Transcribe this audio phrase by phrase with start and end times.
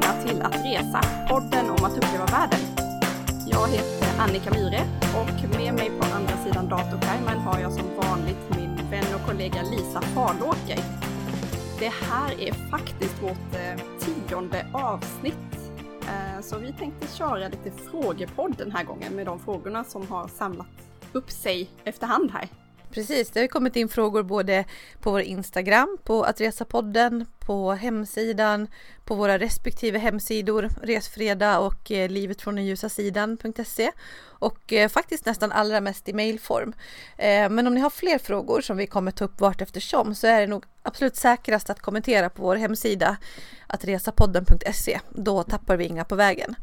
[0.00, 2.60] välkomna till Att Resa, podden om att uppleva världen.
[3.46, 4.80] Jag heter Annika Myre
[5.14, 9.62] och med mig på andra sidan datorskärmen har jag som vanligt min vän och kollega
[9.62, 10.78] Lisa Farlåker.
[11.78, 15.56] Det här är faktiskt vårt eh, tionde avsnitt.
[16.00, 20.28] Eh, så vi tänkte köra lite frågepodd den här gången med de frågorna som har
[20.28, 20.66] samlat
[21.12, 22.48] upp sig efterhand här.
[22.90, 24.64] Precis, det har kommit in frågor både
[25.00, 28.68] på vår Instagram, på Attresapodden, på hemsidan,
[29.04, 35.26] på våra respektive hemsidor, Resfredag och eh, livet från den ljusa sidan.se och eh, faktiskt
[35.26, 36.72] nästan allra mest i mailform.
[37.16, 40.26] Eh, men om ni har fler frågor som vi kommer ta upp vart eftersom så
[40.26, 43.16] är det nog absolut säkrast att kommentera på vår hemsida
[43.66, 45.00] attresapodden.se.
[45.10, 46.54] Då tappar vi inga på vägen.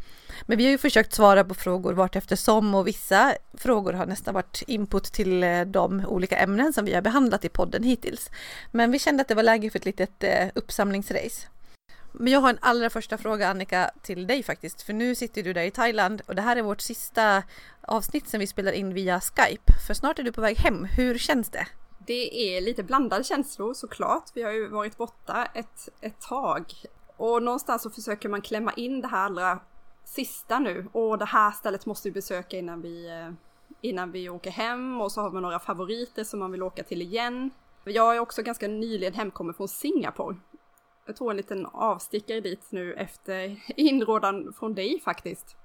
[0.45, 4.34] Men vi har ju försökt svara på frågor vart eftersom och vissa frågor har nästan
[4.34, 8.30] varit input till eh, de olika ämnen som vi har behandlat i podden hittills.
[8.71, 11.48] Men vi kände att det var läge för ett litet eh, uppsamlingsrace.
[12.11, 15.53] Men jag har en allra första fråga Annika till dig faktiskt, för nu sitter du
[15.53, 17.44] där i Thailand och det här är vårt sista
[17.81, 19.73] avsnitt som vi spelar in via Skype.
[19.88, 20.86] För snart är du på väg hem.
[20.86, 21.67] Hur känns det?
[22.08, 24.23] Det är lite blandade känslor såklart.
[24.33, 26.73] Vi har ju varit borta ett, ett tag.
[27.17, 29.59] Och någonstans så försöker man klämma in det här allra
[30.06, 30.88] sista nu.
[30.92, 33.34] Och det här stället måste vi besöka innan vi, eh,
[33.81, 35.02] innan vi åker hem.
[35.02, 37.52] Och så har man några favoriter som man vill åka till igen.
[37.84, 40.36] Jag är också ganska nyligen hemkommen från Singapore
[41.06, 45.56] jag tog en liten avstickare dit nu efter inrådan från dig faktiskt.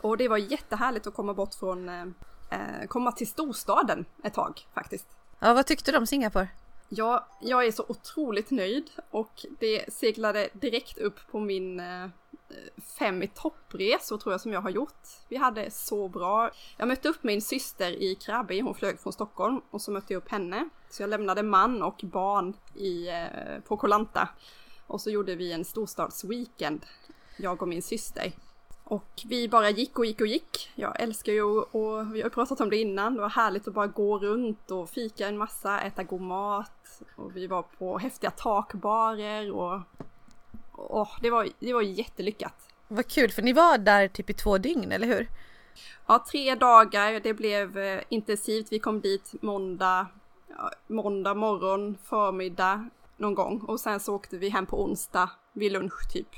[0.00, 5.06] Och det var jättehärligt att komma bort från, eh, komma till storstaden ett tag faktiskt.
[5.38, 6.48] Ja, vad tyckte du om Singapore?
[6.88, 12.08] Ja, jag är så otroligt nöjd och det seglade direkt upp på min eh,
[12.98, 15.06] fem i toppresor tror jag som jag har gjort.
[15.28, 16.50] Vi hade så bra.
[16.76, 20.18] Jag mötte upp min syster i Krabi, hon flög från Stockholm och så mötte jag
[20.18, 20.68] upp henne.
[20.90, 24.28] Så jag lämnade man och barn i, eh, på Kolanta
[24.86, 26.86] och så gjorde vi en storstadsweekend,
[27.36, 28.32] jag och min syster.
[28.84, 30.70] Och vi bara gick och gick och gick.
[30.74, 33.14] Jag älskar ju och vi har pratat om det innan.
[33.14, 37.02] Det var härligt att bara gå runt och fika en massa, äta god mat.
[37.16, 39.80] Och vi var på häftiga takbarer och,
[40.80, 42.54] och det, var, det var jättelyckat.
[42.88, 45.28] Vad kul, för ni var där typ i två dygn, eller hur?
[46.06, 47.20] Ja, tre dagar.
[47.20, 48.66] Det blev eh, intensivt.
[48.70, 50.06] Vi kom dit måndag,
[50.86, 56.12] måndag morgon, förmiddag någon gång och sen så åkte vi hem på onsdag vid lunch
[56.12, 56.28] typ.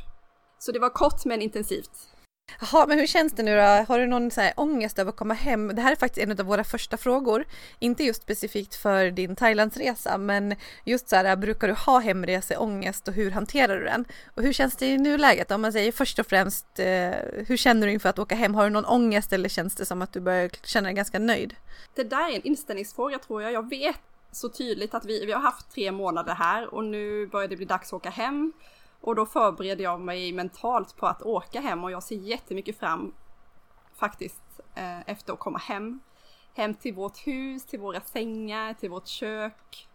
[0.59, 2.12] Så det var kort men intensivt.
[2.61, 3.63] Jaha, men hur känns det nu då?
[3.63, 5.69] Har du någon så här ångest över att komma hem?
[5.75, 7.45] Det här är faktiskt en av våra första frågor.
[7.79, 10.55] Inte just specifikt för din Thailandsresa, men
[10.85, 14.05] just så här, brukar du ha hemreseångest och hur hanterar du den?
[14.35, 15.51] Och hur känns det i nuläget?
[15.51, 17.11] Om man säger först och främst, eh,
[17.47, 18.55] hur känner du inför att åka hem?
[18.55, 21.55] Har du någon ångest eller känns det som att du börjar känna dig ganska nöjd?
[21.95, 23.53] Det där är en inställningsfråga tror jag.
[23.53, 24.01] Jag vet
[24.33, 27.67] så tydligt att vi, vi har haft tre månader här och nu börjar det bli
[27.67, 28.53] dags att åka hem.
[29.03, 33.13] Och då förbereder jag mig mentalt på att åka hem och jag ser jättemycket fram
[33.95, 36.01] faktiskt eh, efter att komma hem.
[36.55, 39.89] Hem till vårt hus, till våra sängar, till vårt kök.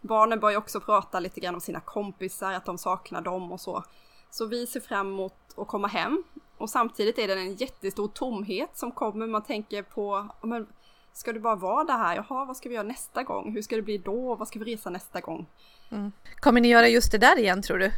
[0.00, 3.84] Barnen börjar också prata lite grann om sina kompisar, att de saknar dem och så.
[4.30, 6.24] Så vi ser fram emot att komma hem.
[6.58, 9.26] Och samtidigt är det en jättestor tomhet som kommer.
[9.26, 10.66] Man tänker på, men
[11.12, 12.16] Ska du bara vara det här?
[12.16, 13.52] Jaha, vad ska vi göra nästa gång?
[13.52, 14.34] Hur ska det bli då?
[14.34, 15.46] Vad ska vi resa nästa gång?
[15.90, 16.12] Mm.
[16.40, 17.92] Kommer ni göra just det där igen tror du?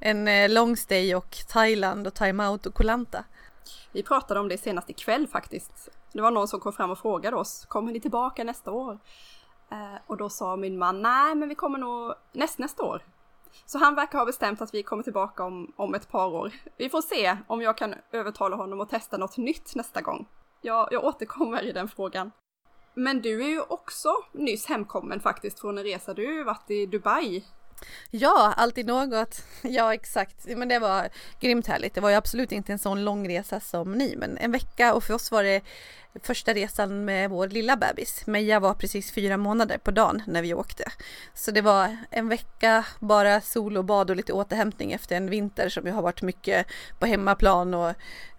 [0.00, 3.24] En eh, long stay och Thailand och timeout och Kolanta?
[3.92, 5.88] Vi pratade om det senast ikväll faktiskt.
[6.12, 8.98] Det var någon som kom fram och frågade oss, kommer ni tillbaka nästa år?
[9.70, 13.02] Eh, och då sa min man, nej men vi kommer nog näst, nästa år.
[13.66, 16.52] Så han verkar ha bestämt att vi kommer tillbaka om, om ett par år.
[16.76, 20.28] Vi får se om jag kan övertala honom att testa något nytt nästa gång.
[20.60, 22.30] Jag, jag återkommer i den frågan.
[22.94, 26.14] Men du är ju också nyss hemkommen faktiskt från en resa.
[26.14, 27.44] Du har ju varit i Dubai.
[28.10, 29.42] Ja, alltid något.
[29.62, 30.44] Ja, exakt.
[30.46, 31.08] Men det var
[31.40, 31.94] grymt härligt.
[31.94, 35.04] Det var ju absolut inte en sån lång resa som ni, men en vecka och
[35.04, 35.60] för oss var det
[36.22, 38.26] första resan med vår lilla bebis.
[38.26, 40.84] Meja var precis fyra månader på dagen när vi åkte.
[41.34, 45.68] Så det var en vecka bara sol och bad och lite återhämtning efter en vinter
[45.68, 46.66] som ju har varit mycket
[46.98, 47.88] på hemmaplan och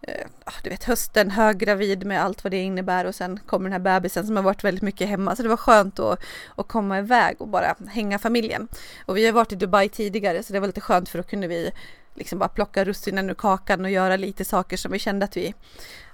[0.02, 0.28] eh,
[0.64, 4.26] du vet hösten höggravid med allt vad det innebär och sen kommer den här bebisen
[4.26, 5.36] som har varit väldigt mycket hemma.
[5.36, 6.20] Så det var skönt att,
[6.56, 8.68] att komma iväg och bara hänga familjen.
[9.06, 11.48] Och vi har varit i Dubai tidigare så det var lite skönt för då kunde
[11.48, 11.72] vi
[12.18, 15.54] liksom bara plocka russinen ur kakan och göra lite saker som vi kände att vi,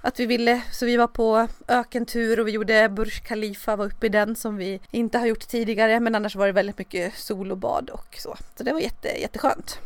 [0.01, 0.61] att vi ville.
[0.71, 4.57] Så vi var på ökentur och vi gjorde Burj Khalifa, var uppe i den som
[4.57, 5.99] vi inte har gjort tidigare.
[5.99, 8.35] Men annars var det väldigt mycket sol och bad och så.
[8.57, 9.79] Så det var jätte, jätteskönt.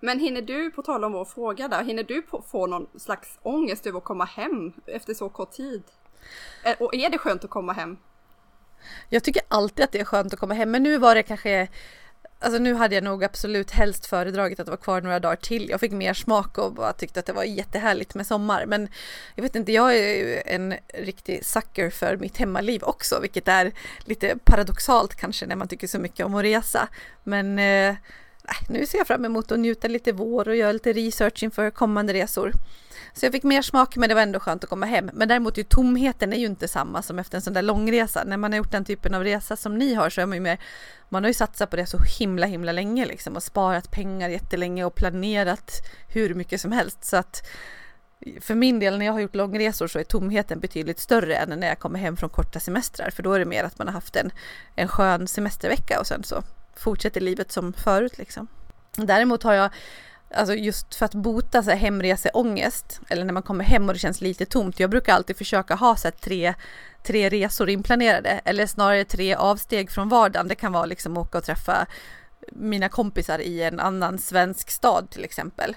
[0.00, 3.86] Men hinner du, på tal om vår fråga där, hinner du få någon slags ångest
[3.86, 5.82] över att komma hem efter så kort tid?
[6.78, 7.96] Och är det skönt att komma hem?
[9.08, 11.68] Jag tycker alltid att det är skönt att komma hem, men nu var det kanske
[12.40, 15.68] alltså nu hade jag nog absolut helst föredragit att vara kvar några dagar till.
[15.70, 18.66] Jag fick mer smak och bara tyckte att det var jättehärligt med sommar.
[18.66, 18.88] Men
[19.34, 23.72] jag vet inte, jag är ju en riktig sucker för mitt hemmaliv också, vilket är
[24.04, 26.88] lite paradoxalt kanske när man tycker så mycket om att resa.
[27.24, 27.94] Men eh,
[28.68, 32.12] nu ser jag fram emot att njuta lite vår och göra lite research inför kommande
[32.12, 32.52] resor.
[33.12, 35.10] Så jag fick mer smak men det var ändå skönt att komma hem.
[35.12, 38.24] Men däremot ju tomheten är ju inte samma som efter en sån där långresa.
[38.24, 40.42] När man har gjort den typen av resa som ni har så är man ju
[40.42, 40.58] mer,
[41.08, 44.84] man har ju satsat på det så himla himla länge liksom och sparat pengar jättelänge
[44.84, 45.72] och planerat
[46.08, 47.04] hur mycket som helst.
[47.04, 47.46] Så att
[48.40, 51.68] för min del när jag har gjort långresor så är tomheten betydligt större än när
[51.68, 53.10] jag kommer hem från korta semestrar.
[53.10, 54.30] För då är det mer att man har haft en,
[54.74, 56.42] en skön semestervecka och sen så
[56.76, 58.46] fortsätter livet som förut liksom.
[58.96, 59.70] Däremot har jag
[60.34, 63.98] Alltså just för att bota så här hemreseångest eller när man kommer hem och det
[63.98, 64.80] känns lite tomt.
[64.80, 66.54] Jag brukar alltid försöka ha så tre,
[67.02, 70.48] tre resor inplanerade eller snarare tre avsteg från vardagen.
[70.48, 71.86] Det kan vara liksom åka och träffa
[72.52, 75.76] mina kompisar i en annan svensk stad till exempel.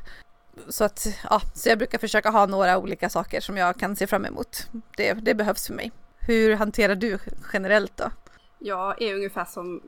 [0.69, 4.07] Så att ja, så jag brukar försöka ha några olika saker som jag kan se
[4.07, 4.67] fram emot.
[4.97, 5.91] Det, det behövs för mig.
[6.19, 7.19] Hur hanterar du
[7.53, 8.11] generellt då?
[8.59, 9.81] Jag är ungefär som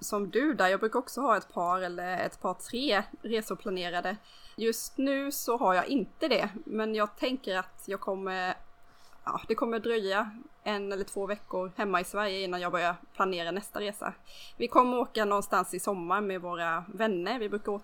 [0.00, 0.68] som du där.
[0.68, 4.16] Jag brukar också ha ett par eller ett par tre resor planerade.
[4.56, 8.54] Just nu så har jag inte det, men jag tänker att jag kommer,
[9.24, 10.30] ja, det kommer dröja
[10.62, 14.14] en eller två veckor hemma i Sverige innan jag börjar planera nästa resa.
[14.56, 17.38] Vi kommer åka någonstans i sommar med våra vänner.
[17.38, 17.80] Vi brukar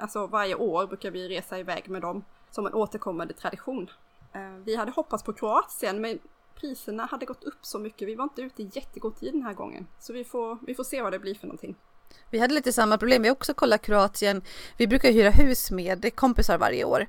[0.00, 3.90] alltså varje år brukar vi resa iväg med dem som en återkommande tradition.
[4.32, 6.18] Eh, vi hade hoppats på Kroatien, men
[6.60, 8.08] priserna hade gått upp så mycket.
[8.08, 9.86] Vi var inte ute i jättegod tid den här gången.
[9.98, 11.76] Så vi får, vi får se vad det blir för någonting.
[12.30, 13.22] Vi hade lite samma problem.
[13.22, 14.42] Vi har också kollat Kroatien.
[14.76, 17.06] Vi brukar hyra hus med kompisar varje år.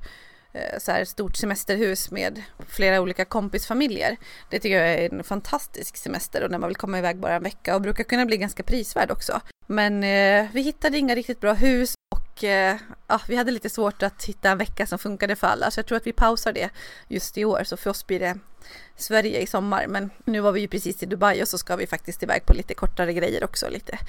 [0.51, 4.17] Eh, så här stort semesterhus med flera olika kompisfamiljer.
[4.49, 7.43] Det tycker jag är en fantastisk semester och när man vill komma iväg bara en
[7.43, 9.41] vecka och brukar kunna bli ganska prisvärd också.
[9.67, 11.93] Men eh, vi hittade inga riktigt bra hus
[12.39, 12.77] och eh,
[13.07, 15.85] ja, vi hade lite svårt att hitta en vecka som funkade för alla så jag
[15.85, 16.69] tror att vi pausar det
[17.07, 18.37] just i år så för oss blir det
[18.95, 21.87] Sverige i sommar men nu var vi ju precis i Dubai och så ska vi
[21.87, 23.99] faktiskt iväg på lite kortare grejer också lite,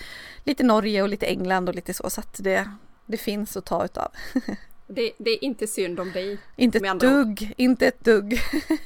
[0.44, 2.70] lite Norge och lite England och lite så så att det,
[3.06, 4.12] det finns att ta utav.
[4.92, 6.38] Det, det är inte synd om dig.
[6.56, 8.40] Inte ett dugg, inte ett dugg.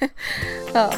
[0.75, 0.95] ja.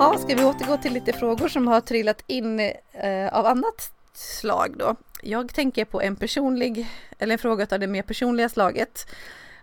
[0.00, 4.74] Ha, ska vi återgå till lite frågor som har trillat in eh, av annat slag
[4.78, 4.96] då?
[5.22, 6.88] Jag tänker på en personlig,
[7.18, 9.06] eller en fråga av det mer personliga slaget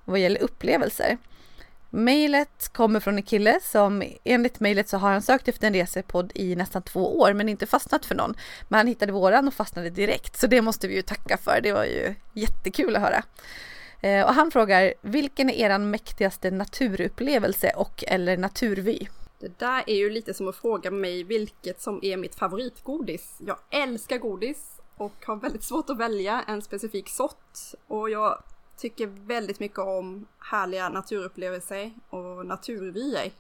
[0.06, 1.18] vad gäller upplevelser.
[1.90, 6.32] Mejlet kommer från en kille som enligt mejlet så har han sökt efter en resepodd
[6.36, 8.34] i nästan två år men inte fastnat för någon.
[8.68, 11.60] Men han hittade våran och fastnade direkt så det måste vi ju tacka för.
[11.64, 13.24] Det var ju jättekul att höra.
[14.02, 19.08] Eh, och han frågar, vilken är eran mäktigaste naturupplevelse och eller naturvy?
[19.40, 23.38] Det där är ju lite som att fråga mig vilket som är mitt favoritgodis.
[23.40, 27.58] Jag älskar godis och har väldigt svårt att välja en specifik sort.
[27.88, 28.44] Och jag
[28.78, 33.32] tycker väldigt mycket om härliga naturupplevelser och naturvyer.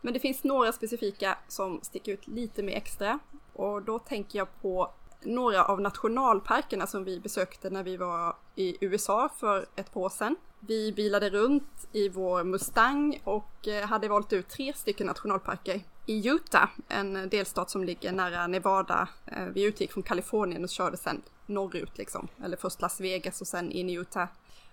[0.00, 3.18] Men det finns några specifika som sticker ut lite mer extra.
[3.52, 8.76] Och då tänker jag på några av nationalparkerna som vi besökte när vi var i
[8.80, 10.36] USA för ett par år sedan.
[10.60, 15.80] Vi bilade runt i vår Mustang och eh, hade valt ut tre stycken nationalparker.
[16.06, 19.08] I Utah, en delstat som ligger nära Nevada.
[19.26, 22.28] Eh, vi utgick från Kalifornien och körde sen norrut liksom.
[22.44, 24.28] Eller först Las Vegas och sen in i Utah.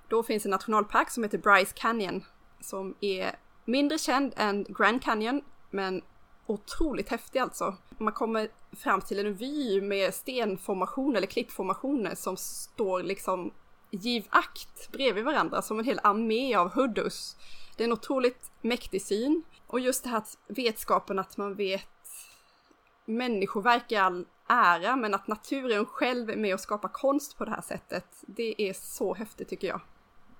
[0.07, 2.23] Då finns en nationalpark som heter Bryce Canyon
[2.59, 6.01] som är mindre känd än Grand Canyon men
[6.45, 7.75] otroligt häftig alltså.
[7.97, 13.51] Man kommer fram till en vy med stenformationer eller klippformationer som står liksom
[13.97, 17.35] giv akt bredvid varandra som en hel armé av huddus.
[17.77, 21.87] Det är en otroligt mäktig syn och just det här att vetskapen att man vet
[23.05, 27.51] människoverk i all ära men att naturen själv är med och skapar konst på det
[27.51, 28.05] här sättet.
[28.21, 29.81] Det är så häftigt tycker jag.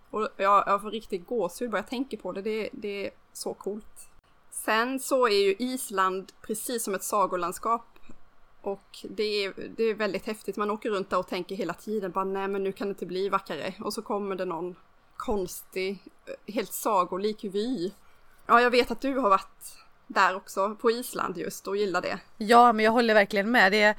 [0.09, 2.41] Och jag, jag får riktigt gåshud bara jag tänker på det.
[2.41, 2.69] det.
[2.73, 4.09] Det är så coolt.
[4.51, 7.94] Sen så är ju Island precis som ett sagolandskap
[8.65, 10.57] och det är, det är väldigt häftigt.
[10.57, 13.05] Man åker runt där och tänker hela tiden bara nej men nu kan det inte
[13.05, 13.73] bli vackrare.
[13.79, 14.75] Och så kommer det någon
[15.17, 17.91] konstig, eh, helt sagolik vy.
[18.45, 22.19] Ja, jag vet att du har varit där också på Island just och gillar det.
[22.37, 23.71] Ja, men jag håller verkligen med.
[23.71, 23.95] Det är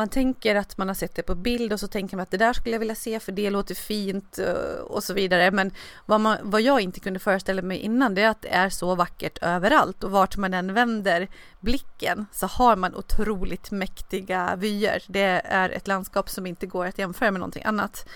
[0.00, 2.36] man tänker att man har sett det på bild och så tänker man att det
[2.36, 5.50] där skulle jag vilja se för det låter fint eh, och så vidare.
[5.50, 5.70] Men
[6.06, 8.94] vad, man, vad jag inte kunde föreställa mig innan det är att det är så
[8.94, 11.28] vackert överallt och vart man än vänder
[11.60, 15.02] blicken så har man otroligt mäktiga vyer.
[15.06, 18.08] Det är ett landskap som inte går att jämföra med någonting annat.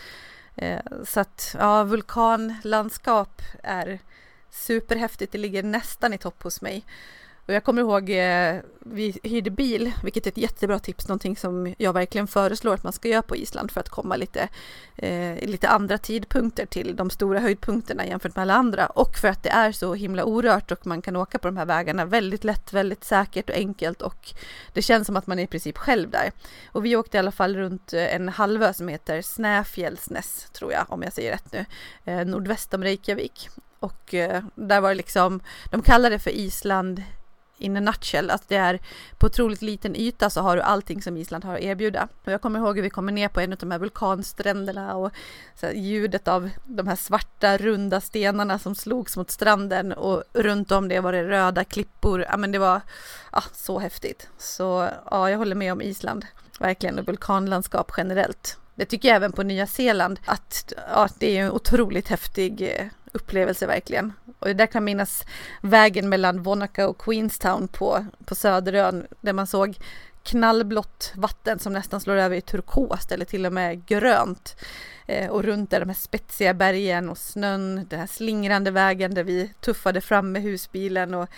[0.56, 3.98] Eh, så att ja, vulkanlandskap är
[4.50, 5.32] superhäftigt.
[5.32, 6.84] Det ligger nästan i topp hos mig.
[7.46, 11.74] Och jag kommer ihåg, eh, vi hyrde bil, vilket är ett jättebra tips, någonting som
[11.78, 14.48] jag verkligen föreslår att man ska göra på Island för att komma lite,
[14.96, 19.42] eh, lite andra tidpunkter till de stora höjdpunkterna jämfört med alla andra och för att
[19.42, 22.72] det är så himla orört och man kan åka på de här vägarna väldigt lätt,
[22.72, 24.34] väldigt säkert och enkelt och
[24.72, 26.32] det känns som att man är i princip själv där.
[26.72, 30.84] Och vi åkte i alla fall runt eh, en halvö som heter Snäfjällsnäs, tror jag,
[30.88, 31.64] om jag säger rätt nu,
[32.04, 33.48] eh, nordväst om Reykjavik.
[33.80, 37.02] Och eh, där var det liksom, de kallar det för Island
[37.58, 38.80] in a nutshell, att det är
[39.18, 42.08] på otroligt liten yta så har du allting som Island har att erbjuda.
[42.25, 45.12] Och jag kommer ihåg hur vi kommer ner på en av de här vulkanstränderna och
[45.61, 50.88] så ljudet av de här svarta runda stenarna som slogs mot stranden och runt om
[50.88, 52.26] det var det röda klippor.
[52.30, 52.80] Ja men det var
[53.32, 54.28] ja, så häftigt.
[54.38, 56.26] Så ja, jag håller med om Island,
[56.58, 58.58] verkligen och vulkanlandskap generellt.
[58.75, 62.87] Det tycker jag även på Nya Zeeland att ja, det är en otroligt häftig eh,
[63.14, 64.12] upplevelse verkligen.
[64.38, 65.25] Och det där kan minnas
[65.61, 69.78] vägen mellan Wanaka och Queenstown på, på Söderön där man såg
[70.23, 74.56] knallblått vatten som nästan slår över i turkost eller till och med grönt.
[75.06, 79.25] Eh, och runt där de här spetsiga bergen och snön, den här slingrande vägen där
[79.25, 81.28] vi tuffade fram med husbilen och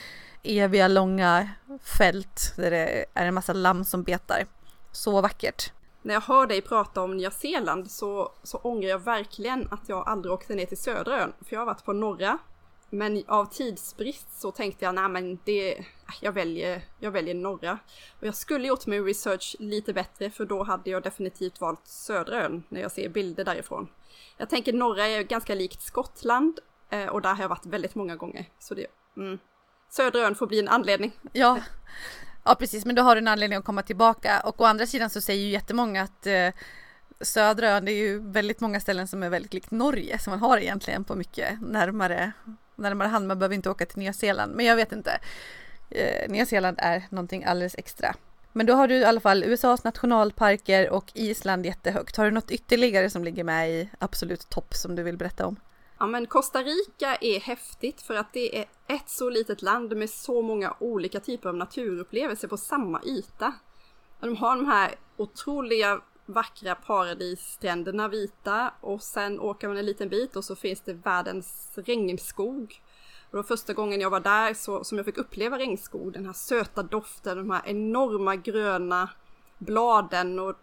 [0.43, 1.51] eviga långa
[1.83, 4.47] fält där det är en massa lamm som betar.
[4.93, 5.73] Så vackert
[6.07, 10.09] när jag hör dig prata om Nya Zeeland så, så ångrar jag verkligen att jag
[10.09, 12.39] aldrig åkte ner till södra ön, för jag har varit på norra.
[12.91, 15.85] Men av tidsbrist så tänkte jag, nej men det, äh,
[16.21, 17.79] jag väljer, jag väljer norra.
[18.21, 22.45] Och jag skulle gjort min research lite bättre, för då hade jag definitivt valt södra
[22.45, 23.89] ön när jag ser bilder därifrån.
[24.37, 26.59] Jag tänker norra är ganska likt Skottland
[26.91, 28.51] eh, och där har jag varit väldigt många gånger.
[28.59, 28.87] Så det,
[29.17, 29.39] mm.
[29.89, 31.13] Södra ön får bli en anledning.
[31.33, 31.61] Ja,
[32.47, 35.11] Ja precis, men då har du en anledning att komma tillbaka och å andra sidan
[35.11, 36.49] så säger ju jättemånga att eh,
[37.21, 40.41] södra ön, det är ju väldigt många ställen som är väldigt likt Norge som man
[40.41, 42.33] har egentligen på mycket närmare,
[42.77, 43.27] närmare hand.
[43.27, 45.19] Man behöver inte åka till Nya Zeeland, men jag vet inte.
[45.91, 48.15] Eh, Nya Zeeland är någonting alldeles extra.
[48.53, 52.17] Men då har du i alla fall USAs nationalparker och Island jättehögt.
[52.17, 55.57] Har du något ytterligare som ligger med i absolut topp som du vill berätta om?
[55.99, 60.11] Ja men Costa Rica är häftigt för att det är ett så litet land med
[60.11, 63.55] så många olika typer av naturupplevelser på samma yta.
[64.21, 70.37] De har de här otroliga vackra paradisstränderna vita och sen åker man en liten bit
[70.37, 72.81] och så finns det världens regnskog.
[73.25, 76.27] Och det var första gången jag var där så, som jag fick uppleva regnskog, den
[76.27, 79.11] här söta doften, de här enorma gröna
[79.59, 80.57] bladen och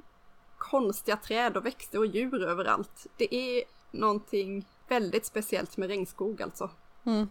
[0.57, 3.07] konstiga träd och växter och djur överallt.
[3.17, 6.69] Det är någonting väldigt speciellt med regnskog alltså.
[7.05, 7.29] Mm.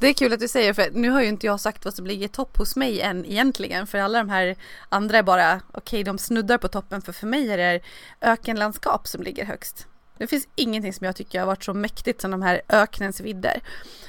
[0.00, 2.06] Det är kul att du säger för nu har ju inte jag sagt vad som
[2.06, 4.56] ligger topp hos mig än egentligen för alla de här
[4.88, 7.80] andra är bara okej okay, de snuddar på toppen för för mig är det
[8.20, 9.86] ökenlandskap som ligger högst.
[10.18, 13.60] Det finns ingenting som jag tycker har varit så mäktigt som de här öknens vidder.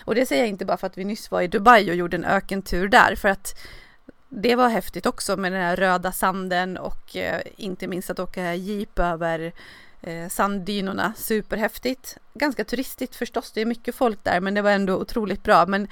[0.06, 2.18] Och det säger jag inte bara för att vi nyss var i Dubai och gjorde
[2.18, 3.60] en ökentur där för att
[4.30, 8.56] det var häftigt också med den här röda sanden och eh, inte minst att åka
[8.56, 9.54] jeep över
[10.06, 11.14] eh, sanddynorna.
[11.18, 12.18] Superhäftigt.
[12.34, 15.66] Ganska turistigt förstås, det är mycket folk där men det var ändå otroligt bra.
[15.66, 15.88] Men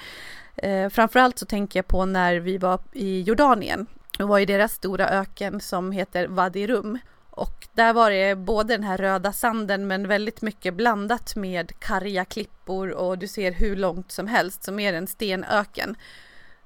[0.56, 3.86] eh, framförallt så tänker jag på när vi var i Jordanien
[4.18, 7.00] Det var i deras stora öken som heter Wadi Rum.
[7.30, 12.26] Och där var det både den här röda sanden men väldigt mycket blandat med karga
[12.26, 15.96] klippor och du ser hur långt som helst som är en stenöken.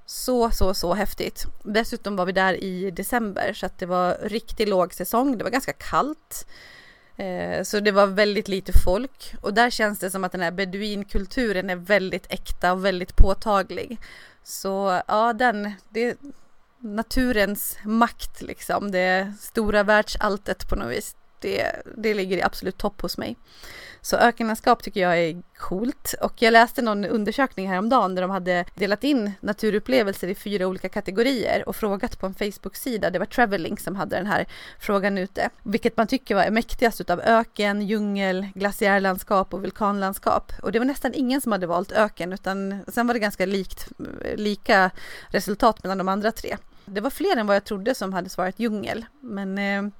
[0.05, 1.45] Så, så, så häftigt.
[1.63, 5.37] Dessutom var vi där i december så att det var riktigt låg säsong.
[5.37, 6.47] Det var ganska kallt.
[7.17, 10.51] Eh, så det var väldigt lite folk och där känns det som att den här
[10.51, 13.97] beduinkulturen är väldigt äkta och väldigt påtaglig.
[14.43, 16.17] Så ja, den, det
[16.79, 21.15] naturens makt liksom, det stora världsalltet på något vis.
[21.39, 23.37] Det, det ligger i absolut topp hos mig.
[24.01, 28.65] Så ökenlandskap tycker jag är coolt och jag läste någon undersökning häromdagen där de hade
[28.75, 33.09] delat in naturupplevelser i fyra olika kategorier och frågat på en Facebook-sida.
[33.09, 34.45] Det var Traveling som hade den här
[34.79, 35.49] frågan ute.
[35.63, 40.51] Vilket man tycker var mäktigast utav öken, djungel, glaciärlandskap och vulkanlandskap.
[40.61, 43.87] Och det var nästan ingen som hade valt öken utan sen var det ganska likt,
[44.35, 44.91] lika
[45.29, 46.57] resultat mellan de andra tre.
[46.85, 49.05] Det var fler än vad jag trodde som hade svarat djungel.
[49.21, 49.91] Men eh,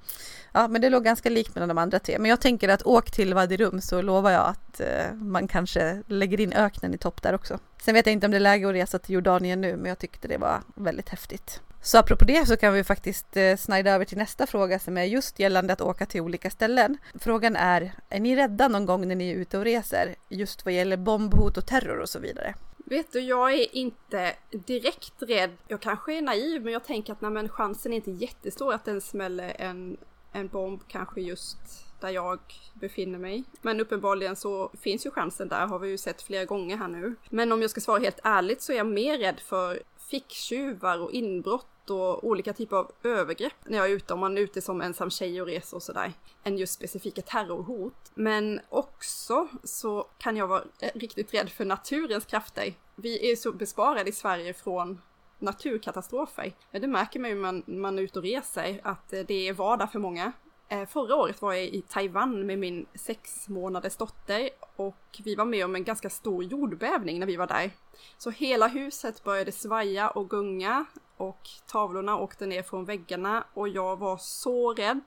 [0.52, 2.18] Ja, men det låg ganska likt mellan de andra tre.
[2.18, 6.40] Men jag tänker att åk till Vadirum så lovar jag att eh, man kanske lägger
[6.40, 7.58] in öknen i topp där också.
[7.82, 9.98] Sen vet jag inte om det är läge att resa till Jordanien nu, men jag
[9.98, 11.60] tyckte det var väldigt häftigt.
[11.82, 15.04] Så apropå det så kan vi faktiskt eh, snida över till nästa fråga som är
[15.04, 16.98] just gällande att åka till olika ställen.
[17.14, 20.14] Frågan är, är ni rädda någon gång när ni är ute och reser?
[20.28, 22.54] Just vad gäller bombhot och terror och så vidare.
[22.76, 25.50] Vet du, jag är inte direkt rädd.
[25.68, 28.84] Jag kanske är naiv, men jag tänker att nej, men chansen är inte jättestor att
[28.84, 29.96] den smäller en
[30.40, 31.58] en bomb kanske just
[32.00, 32.38] där jag
[32.74, 33.44] befinner mig.
[33.62, 37.14] Men uppenbarligen så finns ju chansen där, har vi ju sett flera gånger här nu.
[37.28, 41.12] Men om jag ska svara helt ärligt så är jag mer rädd för ficktjuvar och
[41.12, 44.80] inbrott och olika typer av övergrepp när jag är ute, om man är ute som
[44.80, 46.12] ensam tjej och reser och sådär,
[46.44, 48.10] än just specifika terrorhot.
[48.14, 50.64] Men också så kan jag vara
[50.94, 52.74] riktigt rädd för naturens krafter.
[52.96, 55.00] Vi är så besparade i Sverige från
[55.38, 56.52] naturkatastrofer.
[56.70, 59.52] Det märker man ju när man, man är ute och reser, att eh, det är
[59.52, 60.32] vardag för många.
[60.68, 65.44] Eh, förra året var jag i Taiwan med min sex månaders dotter och vi var
[65.44, 67.70] med om en ganska stor jordbävning när vi var där.
[68.18, 70.84] Så hela huset började svaja och gunga
[71.16, 75.00] och tavlorna åkte ner från väggarna och jag var så rädd.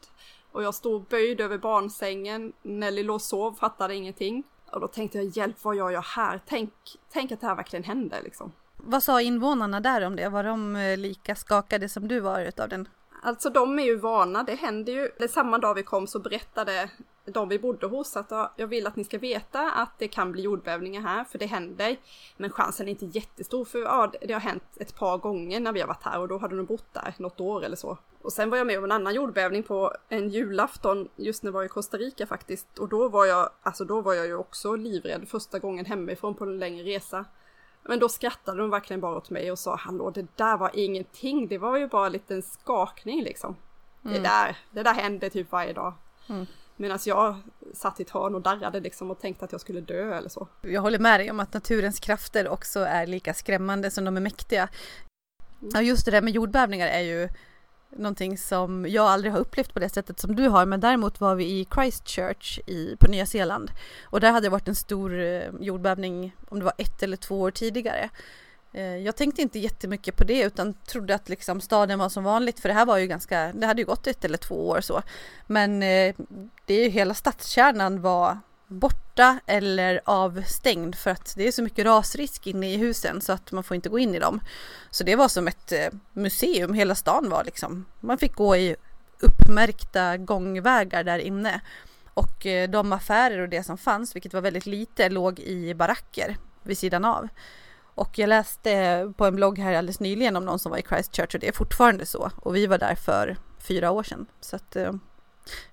[0.52, 4.44] Och jag stod böjd över barnsängen, Nelly låg och sov, fattade ingenting.
[4.72, 6.42] Och då tänkte jag, hjälp vad gör jag här?
[6.46, 6.74] Tänk,
[7.10, 8.52] tänk att det här verkligen händer liksom.
[8.84, 10.30] Vad sa invånarna där om det?
[10.30, 12.88] Var de eh, lika skakade som du var utav den?
[13.24, 15.28] Alltså de är ju vana, det händer ju.
[15.28, 16.90] Samma dag vi kom så berättade
[17.26, 20.42] de vi bodde hos att jag vill att ni ska veta att det kan bli
[20.42, 21.98] jordbävningar här, för det händer.
[22.38, 25.80] Men chansen är inte jättestor, för ja, det har hänt ett par gånger när vi
[25.80, 27.98] har varit här och då hade de bott där något år eller så.
[28.22, 31.54] Och sen var jag med om en annan jordbävning på en julafton, just när jag
[31.54, 32.80] var i Costa Rica faktiskt.
[32.80, 36.44] Och då var jag, alltså då var jag ju också livrädd första gången hemifrån på
[36.44, 37.26] en längre resa.
[37.84, 41.48] Men då skrattade de verkligen bara åt mig och sa hallå det där var ingenting,
[41.48, 43.56] det var ju bara en liten skakning liksom.
[44.06, 44.14] Mm.
[44.14, 45.94] Det, där, det där hände typ varje dag.
[46.30, 46.46] Mm.
[46.76, 47.36] Medan jag
[47.74, 50.48] satt i ett hörn och darrade liksom och tänkte att jag skulle dö eller så.
[50.62, 54.22] Jag håller med dig om att naturens krafter också är lika skrämmande som de är
[54.22, 54.70] mäktiga.
[55.62, 55.72] Mm.
[55.74, 57.30] Ja, just det där med jordbävningar är ju
[57.92, 61.36] någonting som jag aldrig har upplevt på det sättet som du har men däremot var
[61.36, 63.72] vi i Christchurch i, på Nya Zeeland
[64.04, 67.42] och där hade det varit en stor eh, jordbävning om det var ett eller två
[67.42, 68.10] år tidigare.
[68.74, 72.60] Eh, jag tänkte inte jättemycket på det utan trodde att liksom staden var som vanligt
[72.60, 75.02] för det här var ju ganska, det hade ju gått ett eller två år så.
[75.48, 76.16] Men eh,
[76.66, 78.38] det är ju hela stadskärnan var
[78.72, 83.52] borta eller avstängd för att det är så mycket rasrisk inne i husen så att
[83.52, 84.40] man får inte gå in i dem.
[84.90, 87.86] Så det var som ett eh, museum, hela stan var liksom.
[88.00, 88.76] Man fick gå i
[89.20, 91.62] uppmärkta gångvägar där inne.
[92.14, 96.38] Och eh, de affärer och det som fanns, vilket var väldigt lite, låg i baracker
[96.64, 97.28] vid sidan av.
[97.96, 101.36] Och jag läste på en blogg här alldeles nyligen om någon som var i Christchurch
[101.36, 102.32] och det är fortfarande så.
[102.36, 104.26] Och vi var där för fyra år sedan.
[104.42, 104.94] Så att eh,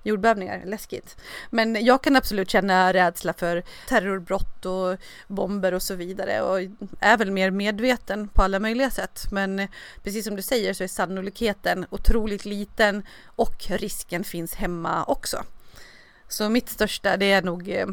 [0.02, 1.16] jordbävningar, läskigt.
[1.50, 6.60] Men jag kan absolut känna rädsla för terrorbrott och bomber och så vidare och
[7.00, 9.26] är väl mer medveten på alla möjliga sätt.
[9.30, 9.68] Men
[10.02, 15.44] precis som du säger så är sannolikheten otroligt liten och risken finns hemma också.
[16.28, 17.86] Så mitt största det är nog eh,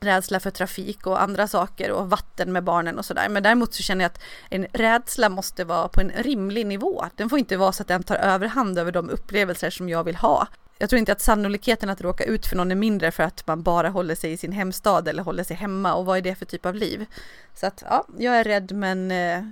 [0.00, 3.28] rädsla för trafik och andra saker och vatten med barnen och sådär.
[3.28, 7.04] Men däremot så känner jag att en rädsla måste vara på en rimlig nivå.
[7.16, 10.16] Den får inte vara så att den tar överhand över de upplevelser som jag vill
[10.16, 13.46] ha jag tror inte att sannolikheten att råka ut för någon är mindre för att
[13.46, 16.34] man bara håller sig i sin hemstad eller håller sig hemma och vad är det
[16.34, 17.06] för typ av liv?
[17.54, 19.44] Så att ja, jag är rädd men eh,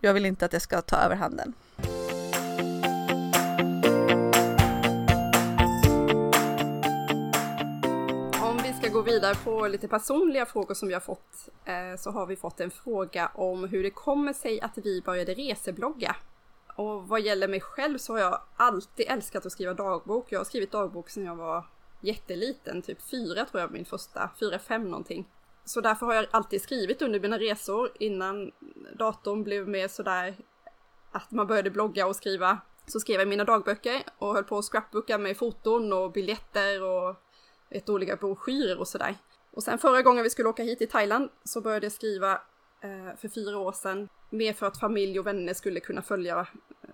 [0.00, 1.52] jag vill inte att det ska ta överhanden.
[8.42, 12.10] Om vi ska gå vidare på lite personliga frågor som vi har fått eh, så
[12.10, 16.16] har vi fått en fråga om hur det kommer sig att vi började reseblogga.
[16.76, 20.32] Och vad gäller mig själv så har jag alltid älskat att skriva dagbok.
[20.32, 21.66] Jag har skrivit dagbok sedan jag var
[22.00, 25.28] jätteliten, typ fyra tror jag min första, fyra, fem någonting.
[25.64, 28.52] Så därför har jag alltid skrivit under mina resor innan
[28.98, 30.36] datorn blev mer sådär
[31.12, 32.58] att man började blogga och skriva.
[32.86, 37.16] Så skrev jag mina dagböcker och höll på att scrapbooka med foton och biljetter och
[37.70, 39.16] ett olika broschyrer och sådär.
[39.50, 42.40] Och sen förra gången vi skulle åka hit till Thailand så började jag skriva
[42.86, 46.46] Eh, för fyra år sedan mer för att familj och vänner skulle kunna följa,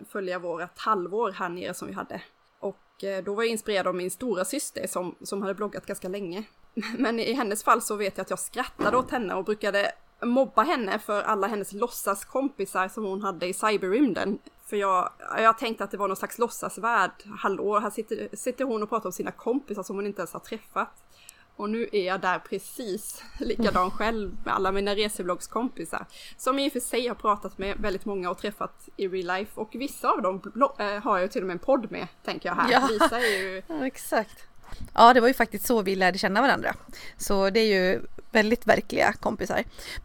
[0.09, 2.23] följa vårat halvår här nere som vi hade.
[2.59, 6.09] Och eh, då var jag inspirerad av min stora syster som, som hade bloggat ganska
[6.09, 6.45] länge.
[6.99, 10.63] Men i hennes fall så vet jag att jag skrattade åt henne och brukade mobba
[10.63, 14.39] henne för alla hennes låtsaskompisar som hon hade i cyberrymden.
[14.67, 17.11] För jag, jag tänkte att det var någon slags låtsasvärld.
[17.39, 20.41] Hallå, här sitter, sitter hon och pratar om sina kompisar som hon inte ens har
[20.41, 21.05] träffat.
[21.57, 26.07] Och nu är jag där precis likadan själv med alla mina resebloggskompisar.
[26.37, 29.61] Som i och för sig har pratat med väldigt många och träffat i real life.
[29.61, 32.57] Och vissa av dem äh, har jag till och med en podd med, tänker jag
[32.57, 32.73] här.
[32.73, 33.63] Ja, Lisa är ju...
[33.67, 34.47] ja, exakt.
[34.95, 36.75] Ja, det var ju faktiskt så vi lärde känna varandra.
[37.17, 39.65] Så det är ju väldigt verkliga kompisar.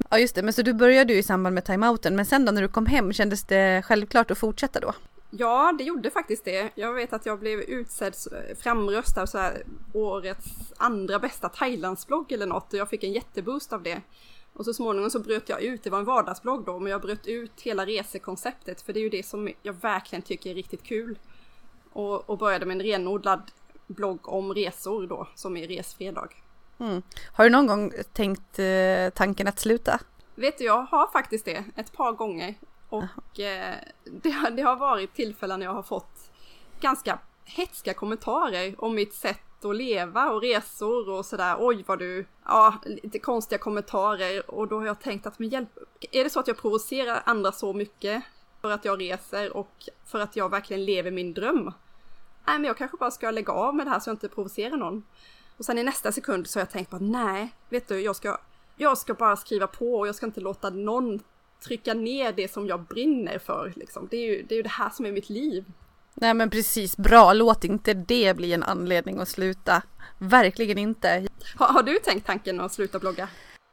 [0.10, 0.44] Ja, just det.
[0.44, 2.86] Men så du började ju i samband med timeouten, men sen då när du kom
[2.86, 4.94] hem, kändes det självklart att fortsätta då?
[5.30, 6.72] Ja, det gjorde faktiskt det.
[6.76, 8.16] Jag vet att jag blev utsedd,
[8.60, 9.64] framröstad så här,
[9.94, 14.02] årets andra bästa Thailandsblogg eller något och jag fick en jätteboost av det.
[14.54, 17.28] Och så småningom så bröt jag ut, det var en vardagsblogg då, men jag bröt
[17.28, 21.20] ut hela resekonceptet för det är ju det som jag verkligen tycker är riktigt kul.
[21.94, 23.42] Och, och började med en renodlad
[23.88, 26.44] blogg om resor då, som är Resfredag.
[26.80, 27.02] Mm.
[27.34, 30.00] Har du någon gång tänkt eh, tanken att sluta?
[30.36, 32.56] Vet du, jag har faktiskt det ett par gånger.
[32.90, 36.32] Och eh, det, det, har varit tillfällen när jag har fått
[36.80, 41.56] ganska hetska kommentarer om mitt sätt att leva och resor och sådär.
[41.60, 45.70] Oj vad du, ja, lite konstiga kommentarer och då har jag tänkt att med hjälp,
[46.12, 48.24] är det så att jag provocerar andra så mycket
[48.62, 51.64] för att jag reser och för att jag verkligen lever min dröm?
[52.48, 54.78] Nej, men jag kanske bara ska lägga av med det här så jag inte provocerar
[54.78, 55.04] någon.
[55.58, 58.38] Och sen i nästa sekund så har jag tänkt på nej, vet du, jag ska,
[58.76, 61.20] jag ska bara skriva på och jag ska inte låta någon
[61.64, 63.74] trycka ner det som jag brinner för.
[63.76, 64.08] Liksom.
[64.12, 65.66] Det, är ju, det är ju det här som är mitt liv.
[66.14, 69.82] Nej men precis, bra, låt inte det bli en anledning att sluta.
[70.18, 71.28] Verkligen inte.
[71.56, 73.30] Har, har du tänkt tanken att sluta blogga?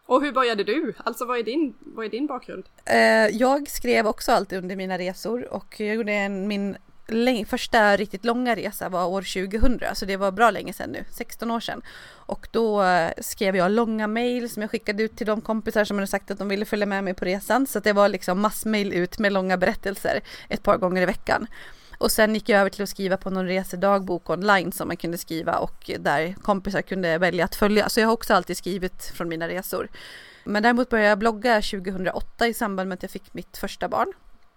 [0.07, 0.95] Och hur började du?
[1.05, 2.65] Alltså vad är din, vad är din bakgrund?
[2.85, 2.97] Eh,
[3.37, 6.77] jag skrev också alltid under mina resor och jag gjorde en, min
[7.47, 11.51] första riktigt långa resa var år 2000, så det var bra länge sedan nu, 16
[11.51, 11.83] år sedan.
[12.27, 15.97] Och då eh, skrev jag långa mail som jag skickade ut till de kompisar som
[15.97, 17.67] hade sagt att de ville följa med mig på resan.
[17.67, 21.47] Så det var liksom massmail ut med långa berättelser ett par gånger i veckan.
[21.99, 25.19] Och sen gick jag över till att skriva på någon resedagbok online som man kunde
[25.19, 27.89] skriva och där kompisar kunde välja att följa.
[27.89, 29.89] Så jag har också alltid skrivit från mina resor.
[30.45, 34.13] Men däremot började jag blogga 2008 i samband med att jag fick mitt första barn.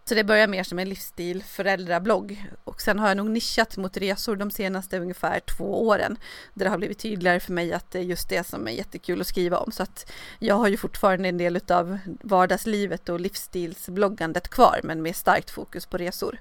[0.07, 3.97] Så det börjar mer som en livsstil föräldrablogg och sen har jag nog nischat mot
[3.97, 6.17] resor de senaste ungefär två åren.
[6.53, 9.21] Där det har blivit tydligare för mig att det är just det som är jättekul
[9.21, 9.71] att skriva om.
[9.71, 15.15] Så att jag har ju fortfarande en del av vardagslivet och livsstilsbloggandet kvar men med
[15.15, 16.39] starkt fokus på resor.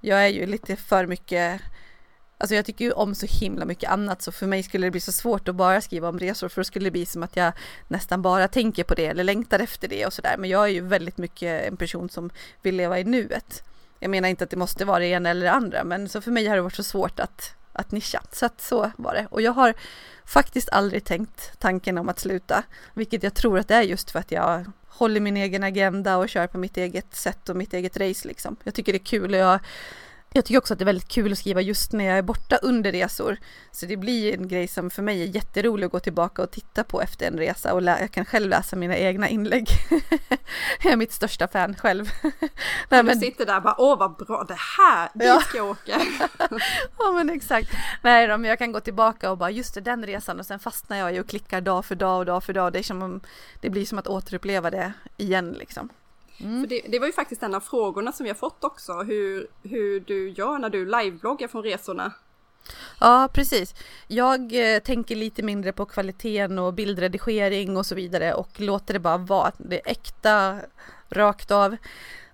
[0.00, 1.60] Jag är ju lite för mycket
[2.40, 5.00] Alltså jag tycker ju om så himla mycket annat så för mig skulle det bli
[5.00, 7.52] så svårt att bara skriva om resor för då skulle det bli som att jag
[7.88, 10.36] nästan bara tänker på det eller längtar efter det och sådär.
[10.38, 12.30] Men jag är ju väldigt mycket en person som
[12.62, 13.62] vill leva i nuet.
[13.98, 16.30] Jag menar inte att det måste vara det ena eller det andra men så för
[16.30, 18.22] mig har det varit så svårt att, att nischa.
[18.32, 19.26] Så att så var det.
[19.30, 19.74] Och jag har
[20.24, 22.62] faktiskt aldrig tänkt tanken om att sluta.
[22.94, 26.28] Vilket jag tror att det är just för att jag håller min egen agenda och
[26.28, 28.56] kör på mitt eget sätt och mitt eget race liksom.
[28.64, 29.60] Jag tycker det är kul och jag
[30.32, 32.56] jag tycker också att det är väldigt kul att skriva just när jag är borta
[32.56, 33.36] under resor.
[33.72, 36.84] Så det blir en grej som för mig är jätterolig att gå tillbaka och titta
[36.84, 39.68] på efter en resa och jag kan själv läsa mina egna inlägg.
[40.82, 42.10] jag är mitt största fan själv.
[42.88, 43.06] Nej, men...
[43.06, 45.40] Du sitter där och bara, åh vad bra, det här, dit ja.
[45.40, 46.00] ska jag åka.
[46.98, 47.70] ja men exakt.
[48.02, 50.58] Nej då, men jag kan gå tillbaka och bara, just det, den resan och sen
[50.58, 52.72] fastnar jag i och klickar dag för dag och dag för dag.
[52.72, 53.20] Det, är som,
[53.60, 55.88] det blir som att återuppleva det igen liksom.
[56.40, 56.60] Mm.
[56.60, 59.46] För det, det, var ju faktiskt en av frågorna som vi har fått också, hur,
[59.62, 62.12] hur du gör när du livebloggar från resorna.
[63.00, 63.74] Ja, precis.
[64.08, 69.00] Jag eh, tänker lite mindre på kvaliteten och bildredigering och så vidare och låter det
[69.00, 69.52] bara vara.
[69.56, 70.60] Det är äkta,
[71.10, 71.76] rakt av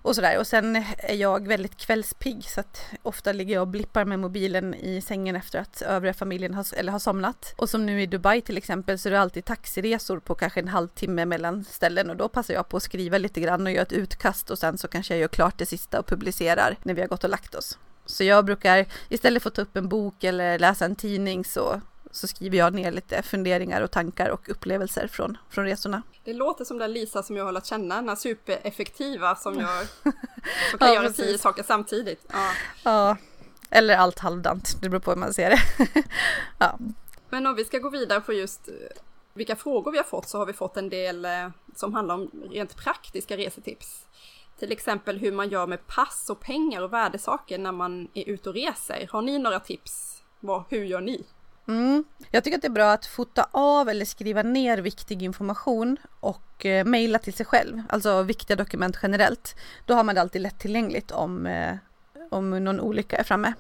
[0.06, 0.38] och sådär.
[0.38, 4.74] Och sen är jag väldigt kvällspigg så att ofta ligger jag och blippar med mobilen
[4.74, 7.54] i sängen efter att övriga familjen har, eller har somnat.
[7.56, 10.68] Och som nu i Dubai till exempel så är det alltid taxiresor på kanske en
[10.68, 13.92] halvtimme mellan ställen och då passar jag på att skriva lite grann och göra ett
[13.92, 17.08] utkast och sen så kanske jag gör klart det sista och publicerar när vi har
[17.08, 17.78] gått och lagt oss.
[18.06, 21.80] Så jag brukar istället för att ta upp en bok eller läsa en tidning så
[22.10, 26.02] så skriver jag ner lite funderingar och tankar och upplevelser från, från resorna.
[26.26, 29.84] Det låter som den Lisa som jag har lärt känna, den här supereffektiva som, gör,
[30.70, 32.26] som kan ja, göra tio saker samtidigt.
[32.28, 32.52] Ja.
[32.84, 33.16] ja,
[33.70, 35.60] eller allt halvdant, det beror på hur man ser det.
[36.58, 36.78] ja.
[37.30, 38.74] Men om vi ska gå vidare på just eh,
[39.34, 42.30] vilka frågor vi har fått så har vi fått en del eh, som handlar om
[42.50, 44.06] rent praktiska resetips.
[44.58, 48.48] Till exempel hur man gör med pass och pengar och värdesaker när man är ute
[48.48, 49.08] och reser.
[49.12, 50.22] Har ni några tips?
[50.40, 51.24] Vad, hur gör ni?
[51.68, 52.04] Mm.
[52.30, 56.66] Jag tycker att det är bra att fota av eller skriva ner viktig information och
[56.66, 59.56] eh, mejla till sig själv, alltså viktiga dokument generellt.
[59.86, 61.76] Då har man det alltid lättillgängligt om, eh,
[62.30, 63.52] om någon olycka är framme.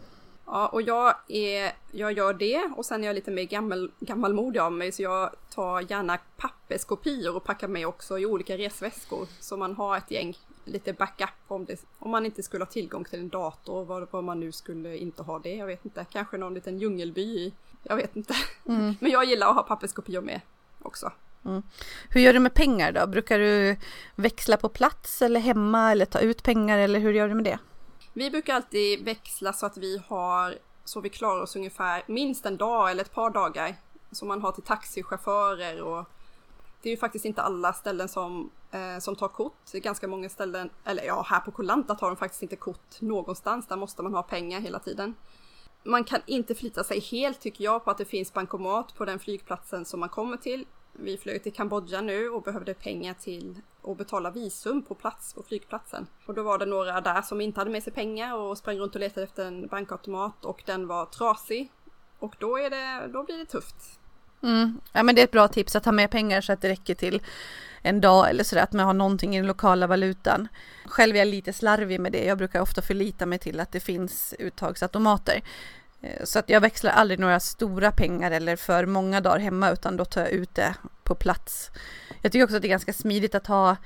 [0.46, 4.60] Ja, och jag, är, jag gör det och sen är jag lite mer gammal, gammalmodig
[4.60, 9.56] av mig så jag tar gärna papperskopior och packar med också i olika resväskor så
[9.56, 13.18] man har ett gäng lite backup om, det, om man inte skulle ha tillgång till
[13.18, 16.54] en dator, vad, vad man nu skulle inte ha det, jag vet inte, kanske någon
[16.54, 17.52] liten djungelby i
[17.88, 18.34] jag vet inte.
[18.68, 18.94] Mm.
[19.00, 20.40] Men jag gillar att ha papperskopior med
[20.82, 21.12] också.
[21.44, 21.62] Mm.
[22.10, 23.06] Hur gör du med pengar då?
[23.06, 23.76] Brukar du
[24.14, 27.58] växla på plats eller hemma eller ta ut pengar eller hur gör du med det?
[28.12, 32.56] Vi brukar alltid växla så att vi har så vi klarar oss ungefär minst en
[32.56, 33.74] dag eller ett par dagar
[34.12, 36.04] som man har till taxichaufförer och
[36.82, 39.56] det är ju faktiskt inte alla ställen som, eh, som tar kort.
[39.72, 43.00] Det är ganska många ställen, eller ja, här på Kolanta tar de faktiskt inte kort
[43.00, 43.66] någonstans.
[43.66, 45.14] Där måste man ha pengar hela tiden
[45.86, 49.18] man kan inte förlita sig helt tycker jag på att det finns bankomat på den
[49.18, 50.64] flygplatsen som man kommer till.
[50.92, 55.42] Vi flög till Kambodja nu och behövde pengar till att betala visum på plats på
[55.42, 56.06] flygplatsen.
[56.26, 58.94] Och då var det några där som inte hade med sig pengar och sprang runt
[58.94, 61.72] och letade efter en bankautomat och den var trasig.
[62.18, 64.00] Och då, är det, då blir det tufft.
[64.42, 64.80] Mm.
[64.92, 66.94] Ja men det är ett bra tips att ha med pengar så att det räcker
[66.94, 67.22] till
[67.86, 70.48] en dag eller sådär, att man har någonting i den lokala valutan.
[70.84, 72.24] Själv är jag lite slarvig med det.
[72.24, 75.42] Jag brukar ofta förlita mig till att det finns uttagsautomater.
[76.02, 79.96] Eh, så att jag växlar aldrig några stora pengar eller för många dagar hemma utan
[79.96, 81.70] då tar jag ut det på plats.
[82.22, 83.76] Jag tycker också att det är ganska smidigt att ha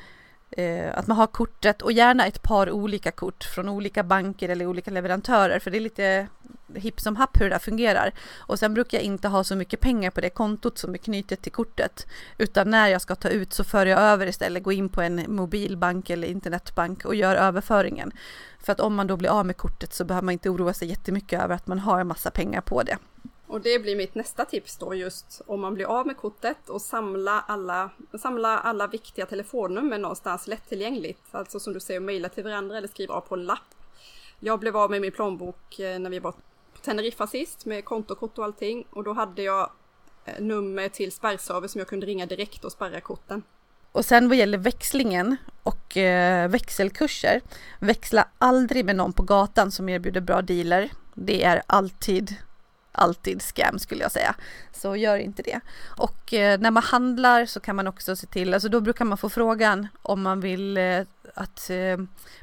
[0.51, 4.67] eh, att man har kortet och gärna ett par olika kort från olika banker eller
[4.67, 6.27] olika leverantörer för det är lite
[6.75, 8.13] hipp som happ hur det där fungerar.
[8.39, 11.43] Och sen brukar jag inte ha så mycket pengar på det kontot som är knutet
[11.43, 12.07] till kortet
[12.39, 15.25] utan när jag ska ta ut så för jag över istället, går in på en
[15.29, 18.13] mobilbank eller internetbank och gör överföringen.
[18.61, 20.89] För att om man då blir av med kortet så behöver man inte oroa sig
[20.89, 22.99] jättemycket över att man har en massa pengar på det.
[23.51, 26.83] Och det blir mitt nästa tips då just om man blir av med kortet och
[26.83, 27.91] samla alla,
[28.23, 31.23] samla alla viktiga telefonnummer någonstans lättillgängligt.
[31.31, 33.75] Alltså som du säger, mejla till varandra eller skriva av på en lapp.
[34.41, 36.35] Jag blev av med min plånbok eh, när vi var
[36.83, 39.71] Teneriffa sist med kontokort och allting och då hade jag
[40.25, 43.43] eh, nummer till spärrservice som jag kunde ringa direkt och spärra korten.
[43.93, 47.41] Och sen vad gäller växlingen och eh, växelkurser,
[47.79, 50.91] växla aldrig med någon på gatan som erbjuder bra dealer.
[51.15, 52.37] Det är alltid
[53.01, 54.35] alltid scam skulle jag säga.
[54.73, 55.61] Så gör inte det.
[55.97, 59.19] Och eh, när man handlar så kan man också se till, alltså då brukar man
[59.19, 61.03] få frågan om man vill eh,
[61.35, 61.99] att eh,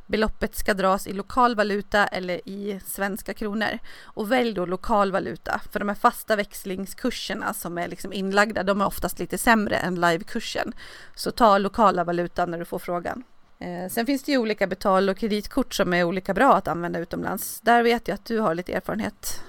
[0.06, 3.80] beloppet ska dras i lokal valuta eller i svenska kronor.
[4.04, 8.82] Och välj då lokal valuta, för de här fasta växlingskurserna som är liksom inlagda, de
[8.82, 10.74] är oftast lite sämre än livekursen.
[11.16, 13.24] Så ta lokala valutan när du får frågan.
[13.60, 17.00] Eh, sen finns det ju olika betal och kreditkort som är olika bra att använda
[17.00, 17.62] utomlands.
[17.62, 19.44] Där vet jag att du har lite erfarenhet.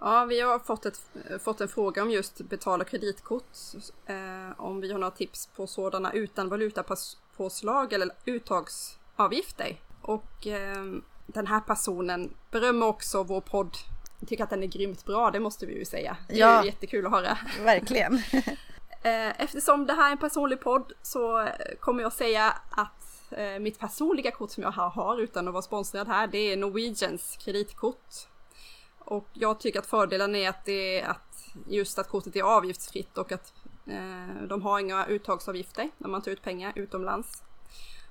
[0.00, 1.00] Ja, vi har fått, ett,
[1.40, 3.56] fått en fråga om just betal och kreditkort.
[4.06, 4.16] Eh,
[4.56, 9.76] om vi har några tips på sådana utan valutapåslag eller uttagsavgifter.
[10.02, 10.84] Och eh,
[11.26, 13.76] den här personen berömmer också vår podd.
[14.20, 16.16] Jag tycker att den är grymt bra, det måste vi ju säga.
[16.28, 17.38] Det ja, är jättekul att höra.
[17.62, 18.14] Verkligen.
[19.02, 21.48] eh, eftersom det här är en personlig podd så
[21.80, 26.08] kommer jag säga att eh, mitt personliga kort som jag har utan att vara sponsrad
[26.08, 28.28] här, det är Norwegians kreditkort.
[29.08, 33.18] Och jag tycker att fördelen är att det är att just att kortet är avgiftsfritt
[33.18, 33.52] och att
[33.86, 37.42] eh, de har inga uttagsavgifter när man tar ut pengar utomlands.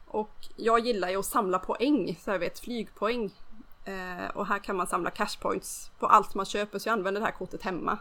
[0.06, 3.32] Och jag gillar ju att samla poäng, så jag vet flygpoäng.
[3.86, 7.26] Eh, och här kan man samla cashpoints på allt man köper så jag använder det
[7.26, 7.98] här kortet hemma.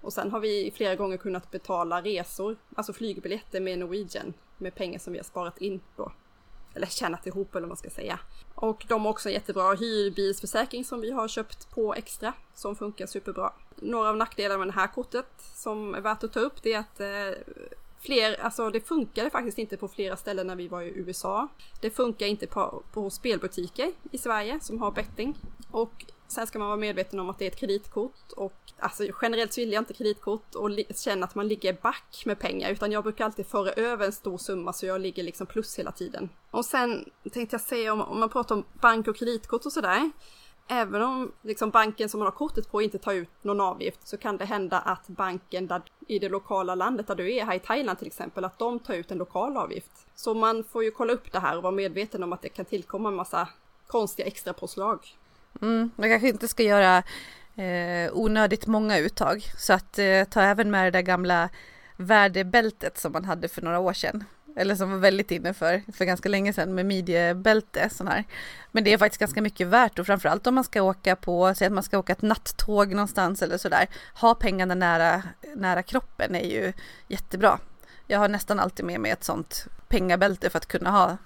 [0.00, 4.98] Och sen har vi flera gånger kunnat betala resor, alltså flygbiljetter med Norwegian med pengar
[4.98, 6.12] som vi har sparat in då
[6.74, 8.18] eller tjänat ihop eller vad man ska säga.
[8.54, 13.06] Och de har också en jättebra hyrbilsförsäkring som vi har köpt på extra som funkar
[13.06, 13.52] superbra.
[13.76, 16.78] Några av nackdelarna med det här kortet som är värt att ta upp det är
[16.78, 17.42] att eh,
[18.00, 21.48] fler, alltså det funkade faktiskt inte på flera ställen när vi var i USA.
[21.80, 25.38] Det funkar inte på, på spelbutiker i Sverige som har betting.
[25.70, 29.52] Och sen ska man vara medveten om att det är ett kreditkort och alltså generellt
[29.52, 33.02] så vill jag inte kreditkort och känna att man ligger back med pengar utan jag
[33.02, 36.28] brukar alltid föra över en stor summa så jag ligger liksom plus hela tiden.
[36.50, 40.10] Och sen tänkte jag säga om, om man pratar om bank och kreditkort och sådär.
[40.70, 44.16] Även om liksom banken som man har kortet på inte tar ut någon avgift så
[44.16, 47.60] kan det hända att banken där, i det lokala landet där du är, här i
[47.60, 50.06] Thailand till exempel, att de tar ut en lokal avgift.
[50.14, 52.64] Så man får ju kolla upp det här och vara medveten om att det kan
[52.64, 53.48] tillkomma en massa
[53.86, 55.17] konstiga extra påslag.
[55.62, 57.02] Mm, man kanske inte ska göra
[57.56, 61.48] eh, onödigt många uttag så att eh, ta även med det där gamla
[61.96, 64.24] värdebältet som man hade för några år sedan
[64.58, 68.24] eller som var väldigt inne för, för ganska länge sedan med midjebälte sån här.
[68.72, 71.66] Men det är faktiskt ganska mycket värt och framförallt om man ska åka på, säg
[71.66, 73.86] att man ska åka ett nattåg någonstans eller sådär.
[74.20, 75.22] Ha pengarna nära,
[75.56, 76.72] nära kroppen är ju
[77.08, 77.58] jättebra.
[78.06, 81.16] Jag har nästan alltid med mig ett sånt pengabälte för att kunna ha,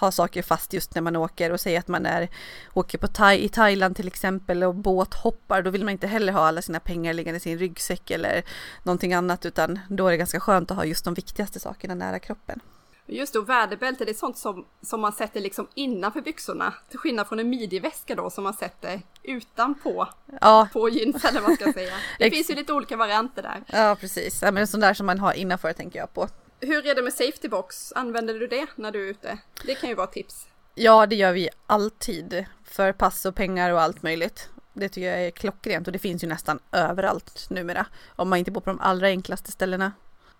[0.00, 2.28] ha saker fast just när man åker och säga att man är,
[2.74, 6.40] åker på thai, i Thailand till exempel och båthoppar, då vill man inte heller ha
[6.40, 8.42] alla sina pengar liggande i sin ryggsäck eller
[8.82, 12.18] någonting annat utan då är det ganska skönt att ha just de viktigaste sakerna nära
[12.18, 12.60] kroppen.
[13.06, 16.74] Just då, väderbälte, det är sånt som, som man sätter liksom innanför byxorna.
[16.88, 20.08] Till skillnad från en midjeväska då som man sätter utanpå
[20.40, 20.68] ja.
[20.72, 21.94] på jeans eller vad man ska säga.
[22.18, 23.62] Det finns ju lite olika varianter där.
[23.66, 24.42] Ja, precis.
[24.42, 26.28] Ja, men en sån där som man har innanför tänker jag på.
[26.64, 27.92] Hur är det med safety box?
[27.92, 29.38] Använder du det när du är ute?
[29.66, 30.46] Det kan ju vara tips.
[30.74, 32.44] Ja, det gör vi alltid.
[32.64, 34.50] För pass och pengar och allt möjligt.
[34.72, 37.86] Det tycker jag är klockrent och det finns ju nästan överallt numera.
[38.16, 39.92] Om man inte bor på de allra enklaste ställena.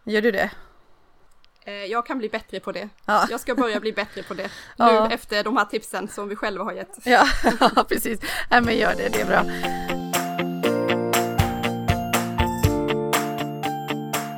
[0.05, 0.51] Gör du det?
[1.65, 2.89] Eh, jag kan bli bättre på det.
[3.07, 3.27] Ja.
[3.31, 5.09] Jag ska börja bli bättre på det ja.
[5.09, 6.99] nu efter de här tipsen som vi själva har gett.
[7.05, 7.27] Ja,
[7.89, 8.21] precis.
[8.51, 10.02] Nej, men gör det, det är bra.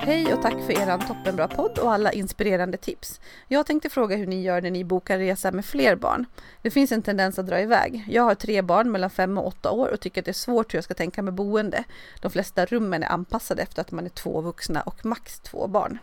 [0.06, 3.20] Hej och tack för eran toppenbra podd och alla inspirerande tips.
[3.48, 6.26] Jag tänkte fråga hur ni gör när ni bokar resa med fler barn.
[6.62, 8.04] Det finns en tendens att dra iväg.
[8.08, 10.74] Jag har tre barn mellan fem och åtta år och tycker att det är svårt
[10.74, 11.84] hur jag ska tänka med boende.
[12.20, 15.98] De flesta rummen är anpassade efter att man är två vuxna och max två barn.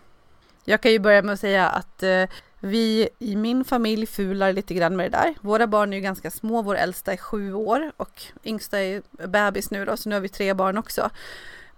[0.64, 2.24] Jag kan ju börja med att säga att eh,
[2.60, 5.36] vi i min familj fular lite grann med det där.
[5.42, 9.72] Våra barn är ju ganska små, vår äldsta är sju år och yngsta är bebis
[9.72, 11.10] nu då, så nu har vi tre barn också.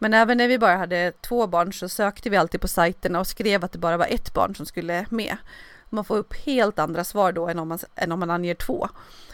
[0.04, 3.28] Men även när vi bara hade två barn så sökte vi alltid på sajterna och
[3.28, 5.38] skrev att det bara var ett barn som skulle med.
[5.90, 8.90] Man får upp helt andra svar då än om man, än om man anger två.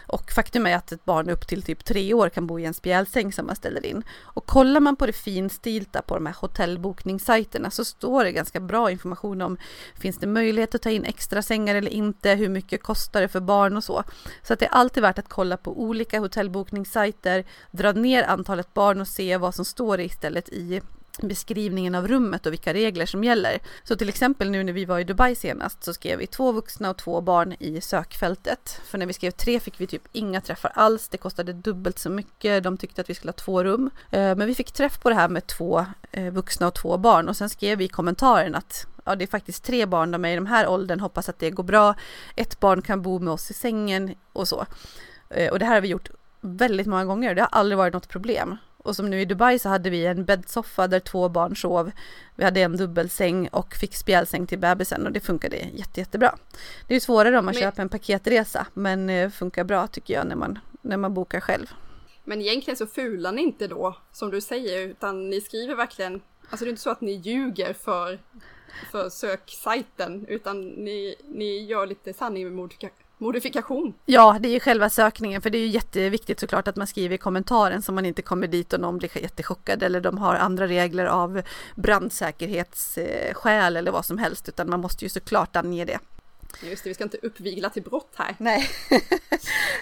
[0.09, 2.73] Och faktum är att ett barn upp till typ tre år kan bo i en
[2.73, 4.03] spjälsäng som man ställer in.
[4.21, 8.91] Och kollar man på det finstilta på de här hotellbokningssajterna så står det ganska bra
[8.91, 9.57] information om
[9.99, 13.39] finns det möjlighet att ta in extra sängar eller inte, hur mycket kostar det för
[13.39, 14.03] barn och så.
[14.43, 19.01] Så att det är alltid värt att kolla på olika hotellbokningssajter, dra ner antalet barn
[19.01, 20.81] och se vad som står istället i
[21.21, 23.59] beskrivningen av rummet och vilka regler som gäller.
[23.83, 26.89] Så till exempel nu när vi var i Dubai senast så skrev vi två vuxna
[26.89, 28.81] och två barn i sökfältet.
[28.85, 31.07] För när vi skrev tre fick vi typ inga träffar alls.
[31.07, 32.63] Det kostade dubbelt så mycket.
[32.63, 33.89] De tyckte att vi skulle ha två rum.
[34.11, 37.29] Eh, men vi fick träff på det här med två eh, vuxna och två barn
[37.29, 40.29] och sen skrev vi i kommentaren att ja, det är faktiskt tre barn, de är
[40.29, 41.95] i den här åldern, hoppas att det går bra.
[42.35, 44.65] Ett barn kan bo med oss i sängen och så.
[45.29, 46.09] Eh, och det här har vi gjort
[46.41, 47.35] väldigt många gånger.
[47.35, 48.57] Det har aldrig varit något problem.
[48.89, 51.91] Och som nu i Dubai så hade vi en bäddsoffa där två barn sov.
[52.35, 56.35] Vi hade en dubbelsäng och fick spjälsäng till bebisen och det funkade jätte, jättebra.
[56.87, 57.61] Det är svårare om man men...
[57.63, 61.67] köper en paketresa men eh, funkar bra tycker jag när man, när man bokar själv.
[62.23, 66.65] Men egentligen så fular ni inte då som du säger utan ni skriver verkligen, alltså
[66.65, 68.19] det är inte så att ni ljuger för,
[68.91, 73.93] för söksajten utan ni, ni gör lite sanning med modifikation modifikation.
[74.05, 77.15] Ja, det är ju själva sökningen, för det är ju jätteviktigt såklart att man skriver
[77.15, 80.67] i kommentaren så man inte kommer dit och någon blir jättechockad eller de har andra
[80.67, 81.41] regler av
[81.75, 85.99] brandsäkerhetsskäl eller vad som helst, utan man måste ju såklart ange det.
[86.61, 88.35] Just det, vi ska inte uppvigla till brott här.
[88.37, 88.69] Nej,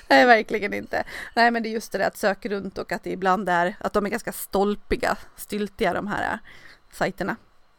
[0.08, 1.04] Nej verkligen inte.
[1.36, 3.76] Nej, men det är just det där att söka runt och att det ibland är
[3.80, 6.40] att de är ganska stolpiga, styltiga de här
[6.92, 7.36] sajterna.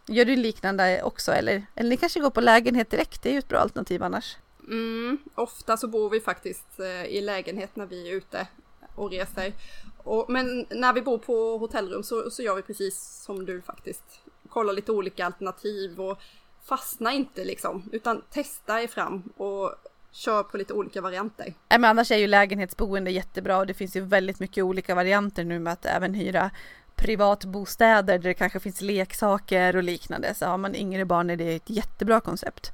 [0.06, 1.66] Gör du liknande också eller?
[1.74, 4.36] Eller ni kanske går på lägenhet direkt, det är ju ett bra alternativ annars.
[4.68, 8.46] Mm, ofta så bor vi faktiskt eh, i lägenhet när vi är ute
[8.94, 9.52] och reser.
[9.96, 14.04] Och, men när vi bor på hotellrum så, så gör vi precis som du faktiskt.
[14.48, 16.18] Kollar lite olika alternativ och
[16.64, 19.74] fastna inte liksom, utan testa er fram och
[20.10, 21.54] kör på lite olika varianter.
[21.68, 25.58] Men annars är ju lägenhetsboende jättebra och det finns ju väldigt mycket olika varianter nu
[25.58, 26.50] med att även hyra
[26.96, 30.34] privatbostäder där det kanske finns leksaker och liknande.
[30.34, 32.72] Så har man yngre barn är det ett jättebra koncept.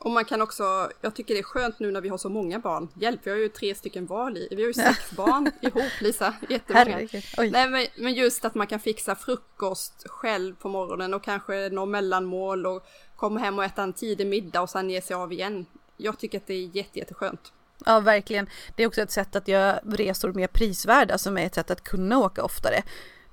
[0.00, 2.58] Och man kan också, jag tycker det är skönt nu när vi har så många
[2.58, 2.88] barn.
[2.94, 7.08] Hjälp, vi har ju tre stycken var, vi har ju sex barn ihop Lisa, jättemånga.
[7.38, 11.88] Nej, men, men just att man kan fixa frukost själv på morgonen och kanske något
[11.88, 12.86] mellanmål och
[13.16, 15.66] komma hem och äta en tidig middag och sen ge sig av igen.
[15.96, 17.52] Jag tycker att det är jätte, jätteskönt.
[17.86, 18.48] Ja, verkligen.
[18.76, 21.84] Det är också ett sätt att göra resor mer prisvärda som är ett sätt att
[21.84, 22.82] kunna åka oftare.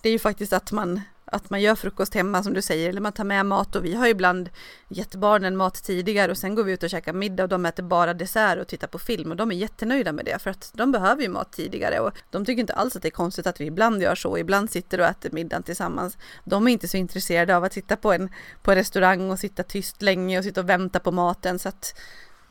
[0.02, 3.02] Det är ju faktiskt att man att man gör frukost hemma som du säger, eller
[3.02, 3.76] man tar med mat.
[3.76, 4.50] Och vi har ibland
[4.88, 7.84] gett barnen mat tidigare och sen går vi ut och käkar middag och de äter
[7.84, 9.32] bara dessert och tittar på film.
[9.32, 12.00] Och de är jättenöjda med det för att de behöver ju mat tidigare.
[12.00, 14.72] Och de tycker inte alls att det är konstigt att vi ibland gör så, ibland
[14.72, 16.18] sitter och äter middagen tillsammans.
[16.44, 18.30] De är inte så intresserade av att sitta på en,
[18.62, 21.60] på en restaurang och sitta tyst länge och sitta och vänta på maten.
[21.60, 22.00] Så att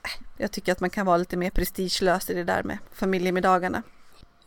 [0.02, 3.82] eh, jag tycker att man kan vara lite mer prestigelös i det där med familjemiddagarna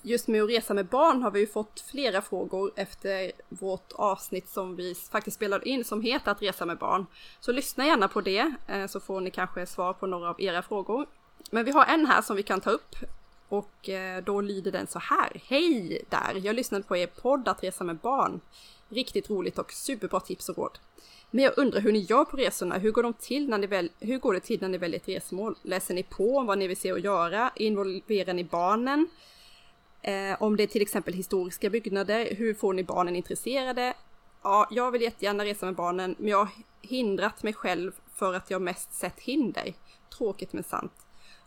[0.02, 4.50] just med att resa med barn har vi ju fått flera frågor efter vårt avsnitt
[4.50, 7.06] som vi faktiskt spelade in som heter att resa med barn.
[7.40, 10.62] Så lyssna gärna på det eh, så får ni kanske svar på några av era
[10.62, 11.06] frågor.
[11.52, 12.96] Men vi har en här som vi kan ta upp
[13.50, 15.42] och eh, då lyder den så här.
[15.46, 16.42] Hej där!
[16.46, 18.42] Jag lyssnade på er podd att resa med barn.
[18.90, 20.80] Riktigt roligt och superbra tips och råd.
[21.32, 22.78] Men jag undrar hur ni gör på resorna.
[22.78, 25.08] Hur går, de till när ni väl, hur går det till när ni väljer ett
[25.08, 25.56] resmål?
[25.62, 27.52] Läser ni på om vad ni vill se och göra?
[27.56, 29.08] Involverar ni barnen?
[30.02, 33.94] Eh, om det är till exempel historiska byggnader, hur får ni barnen intresserade?
[34.44, 36.50] Ja, jag vill jättegärna resa med barnen, men jag har
[36.82, 39.74] hindrat mig själv för att jag mest sett hinder.
[40.18, 40.94] Tråkigt men sant.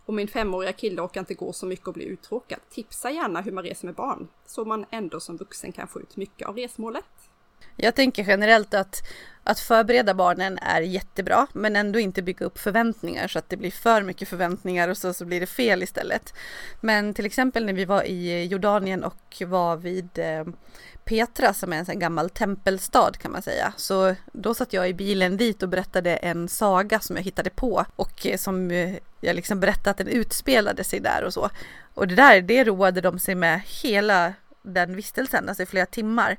[0.04, 2.58] Och min femåriga kille orkar inte gå så mycket och bli uttråkad.
[2.70, 6.16] Tipsa gärna hur man reser med barn, så man ändå som vuxen kan få ut
[6.16, 7.21] mycket av resmålet.
[7.76, 9.02] Jag tänker generellt att,
[9.44, 13.70] att förbereda barnen är jättebra, men ändå inte bygga upp förväntningar så att det blir
[13.70, 16.34] för mycket förväntningar och så, så blir det fel istället.
[16.80, 20.44] Men till exempel när vi var i Jordanien och var vid eh,
[21.04, 23.72] Petra som är en sån gammal tempelstad kan man säga.
[23.76, 27.84] Så då satt jag i bilen dit och berättade en saga som jag hittade på
[27.96, 31.50] och eh, som eh, jag liksom berättade att den utspelade sig där och så.
[31.94, 36.36] Och det där, det roade de sig med hela den vistelsen, alltså i flera timmar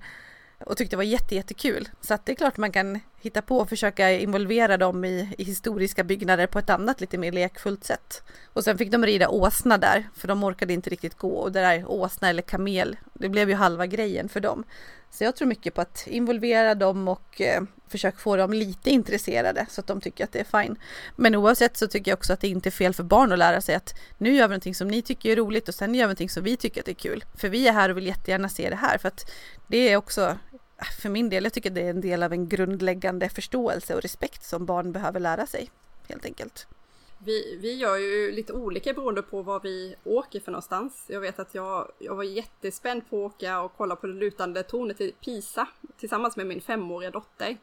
[0.66, 1.90] och tyckte det var jätte, jättekul.
[2.02, 5.44] Så att det är klart man kan hitta på och försöka involvera dem i, i,
[5.44, 8.24] historiska byggnader på ett annat lite mer lekfullt sätt.
[8.54, 11.60] Och sen fick de rida åsna där, för de orkade inte riktigt gå och det
[11.60, 14.64] där åsna eller kamel, det blev ju halva grejen för dem.
[15.14, 19.66] Så jag tror mycket på att involvera dem och eh, försöka få dem lite intresserade
[19.70, 20.76] så att de tycker att det är fine.
[21.16, 23.62] Men oavsett så tycker jag också att det inte är fel för barn att lära
[23.62, 26.08] sig att nu gör vi någonting som ni tycker är roligt och sen gör vi
[26.08, 27.24] någonting som vi tycker att det är kul.
[27.38, 29.32] För vi är här och vill jättegärna se det här för att
[29.68, 30.38] det är också
[30.88, 34.44] för min del, jag tycker det är en del av en grundläggande förståelse och respekt
[34.44, 35.70] som barn behöver lära sig
[36.08, 36.68] helt enkelt.
[37.26, 41.06] Vi, vi gör ju lite olika beroende på var vi åker för någonstans.
[41.08, 44.64] Jag vet att jag, jag var jättespänd på att åka och kolla på det lutande
[44.64, 45.68] tornet i Pisa
[45.98, 47.58] tillsammans med min femåriga dotter.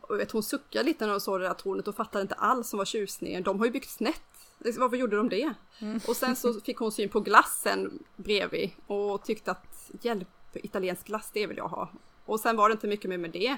[0.00, 2.68] Och vet, hon suckade lite när hon såg det där tornet och fattade inte alls
[2.68, 3.42] som var tjusningen.
[3.42, 4.22] De har ju byggt snett.
[4.58, 5.54] Varför gjorde de det?
[5.78, 6.00] Mm.
[6.08, 11.30] Och sen så fick hon syn på glassen bredvid och tyckte att hjälp, italiensk glass
[11.32, 11.88] det vill jag ha.
[12.24, 13.52] Och sen var det inte mycket mer med det.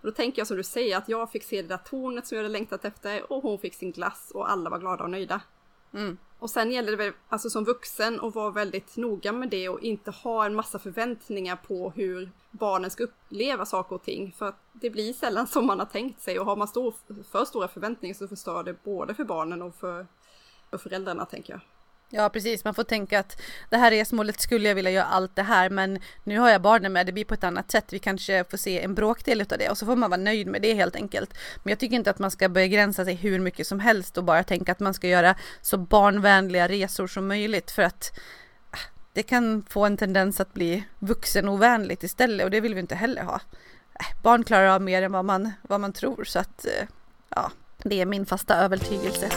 [0.00, 2.36] Och då tänker jag som du säger att jag fick se det där tornet som
[2.36, 5.40] jag hade längtat efter och hon fick sin glass och alla var glada och nöjda.
[5.94, 6.18] Mm.
[6.38, 9.80] Och sen gäller det väl, alltså som vuxen att vara väldigt noga med det och
[9.80, 14.34] inte ha en massa förväntningar på hur barnen ska uppleva saker och ting.
[14.38, 16.94] För att det blir sällan som man har tänkt sig och har man stor,
[17.30, 20.06] för stora förväntningar så förstör det både för barnen och för,
[20.70, 21.60] för föräldrarna tänker jag.
[22.14, 23.40] Ja precis, man får tänka att
[23.70, 26.92] det här resmålet skulle jag vilja göra allt det här men nu har jag barnen
[26.92, 27.92] med, det blir på ett annat sätt.
[27.92, 30.62] Vi kanske får se en bråkdel av det och så får man vara nöjd med
[30.62, 31.34] det helt enkelt.
[31.62, 34.44] Men jag tycker inte att man ska begränsa sig hur mycket som helst och bara
[34.44, 38.18] tänka att man ska göra så barnvänliga resor som möjligt för att
[38.70, 42.94] ah, det kan få en tendens att bli vuxenovänligt istället och det vill vi inte
[42.94, 43.40] heller ha.
[44.00, 46.88] Äh, barn klarar av mer än vad man, vad man tror så att eh,
[47.28, 47.50] ja,
[47.82, 49.28] det är min fasta övertygelse.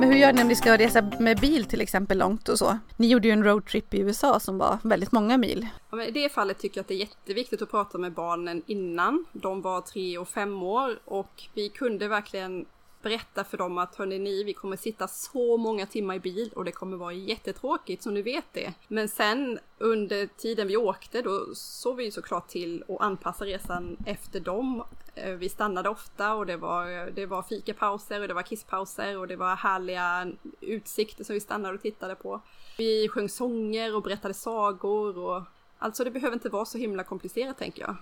[0.00, 2.78] Men hur gör ni om ni ska resa med bil till exempel långt och så?
[2.96, 5.66] Ni gjorde ju en roadtrip i USA som var väldigt många mil.
[5.90, 9.24] Ja, I det fallet tycker jag att det är jätteviktigt att prata med barnen innan.
[9.32, 12.66] De var tre och fem år och vi kunde verkligen
[13.08, 16.64] berätta för dem att hörni ni, vi kommer sitta så många timmar i bil och
[16.64, 18.74] det kommer vara jättetråkigt så ni vet det.
[18.88, 24.40] Men sen under tiden vi åkte då såg vi såklart till att anpassa resan efter
[24.40, 24.84] dem.
[25.14, 29.28] Eh, vi stannade ofta och det var, det var fikapauser och det var kisspauser och
[29.28, 32.40] det var härliga utsikter som vi stannade och tittade på.
[32.78, 35.42] Vi sjöng sånger och berättade sagor och
[35.78, 37.96] alltså det behöver inte vara så himla komplicerat tänker jag.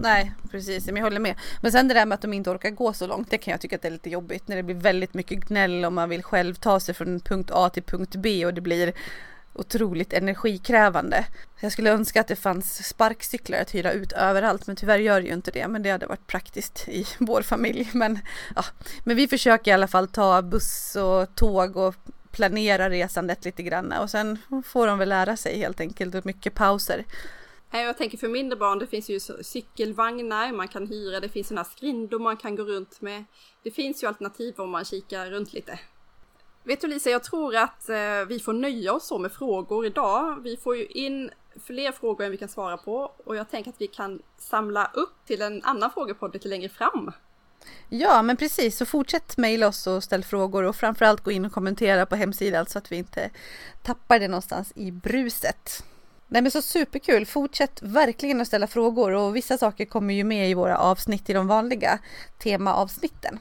[0.00, 0.86] Nej, precis.
[0.86, 1.34] men Jag håller med.
[1.60, 3.60] Men sen det där med att de inte orkar gå så långt, det kan jag
[3.60, 6.22] tycka att det är lite jobbigt när det blir väldigt mycket gnäll och man vill
[6.22, 8.92] själv ta sig från punkt A till punkt B och det blir
[9.54, 11.24] otroligt energikrävande.
[11.60, 15.26] Jag skulle önska att det fanns sparkcyklar att hyra ut överallt men tyvärr gör det
[15.26, 15.68] ju inte det.
[15.68, 17.90] Men det hade varit praktiskt i vår familj.
[17.92, 18.18] Men,
[18.56, 18.64] ja.
[19.04, 21.94] men vi försöker i alla fall ta buss och tåg och
[22.30, 26.54] planera resandet lite grann och sen får de väl lära sig helt enkelt och mycket
[26.54, 27.04] pauser.
[27.80, 31.64] Jag tänker för mindre barn, det finns ju cykelvagnar man kan hyra, det finns sådana
[31.64, 33.24] skrindor man kan gå runt med.
[33.62, 35.78] Det finns ju alternativ om man kikar runt lite.
[36.62, 40.42] Vet du Lisa, jag tror att eh, vi får nöja oss så med frågor idag.
[40.42, 41.30] Vi får ju in
[41.66, 45.26] fler frågor än vi kan svara på och jag tänker att vi kan samla upp
[45.26, 47.12] till en annan frågepodd lite längre fram.
[47.88, 51.52] Ja, men precis, så fortsätt mejla oss och ställ frågor och framförallt gå in och
[51.52, 53.30] kommentera på hemsidan så att vi inte
[53.82, 55.84] tappar det någonstans i bruset.
[56.28, 60.50] Nej men så superkul, fortsätt verkligen att ställa frågor och vissa saker kommer ju med
[60.50, 61.98] i våra avsnitt i de vanliga
[62.38, 63.38] temaavsnitten.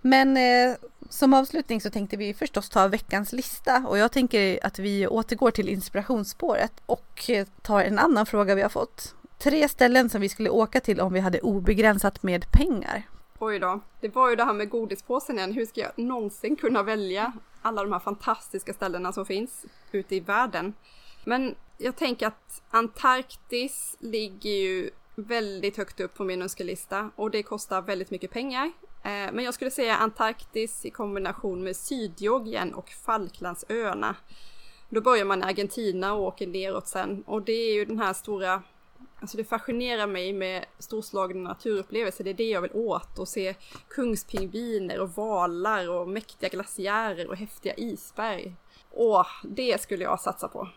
[0.00, 0.76] Men eh,
[1.10, 5.50] som avslutning så tänkte vi förstås ta veckans lista och jag tänker att vi återgår
[5.50, 9.14] till inspirationsspåret och eh, tar en annan fråga vi har fått.
[9.38, 13.02] Tre ställen som vi skulle åka till om vi hade obegränsat med pengar.
[13.38, 15.52] Oj då, det var ju det här med godispåsen igen.
[15.52, 20.20] Hur ska jag någonsin kunna välja alla de här fantastiska ställena som finns ute i
[20.20, 20.74] världen?
[21.24, 27.42] Men jag tänker att Antarktis ligger ju väldigt högt upp på min önskelista och det
[27.42, 28.64] kostar väldigt mycket pengar.
[29.02, 34.16] Eh, men jag skulle säga Antarktis i kombination med Sydgeorgien och Falklandsöarna.
[34.88, 38.12] Då börjar man i Argentina och åker neråt sen och det är ju den här
[38.12, 38.62] stora
[39.20, 43.54] Alltså det fascinerar mig med storslagna naturupplevelser, det är det jag vill åt och se
[43.88, 48.54] kungspingviner och valar och mäktiga glaciärer och häftiga isberg.
[48.92, 50.68] Åh, det skulle jag satsa på.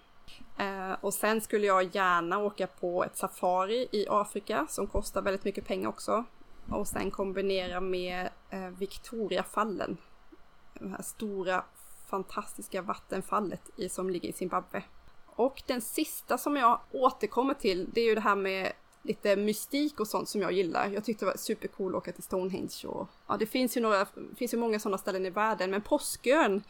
[0.60, 5.44] Eh, och sen skulle jag gärna åka på ett safari i Afrika som kostar väldigt
[5.44, 6.24] mycket pengar också.
[6.72, 9.98] Och sen kombinera med eh, Victoriafallen.
[10.74, 11.64] Det här stora
[12.10, 14.84] fantastiska vattenfallet i, som ligger i Zimbabwe.
[15.26, 20.00] Och den sista som jag återkommer till det är ju det här med lite mystik
[20.00, 20.88] och sånt som jag gillar.
[20.88, 24.08] Jag tyckte det var supercool att åka till Stonehenge och ja, det finns ju några,
[24.38, 26.64] finns ju många sådana ställen i världen, men Påskön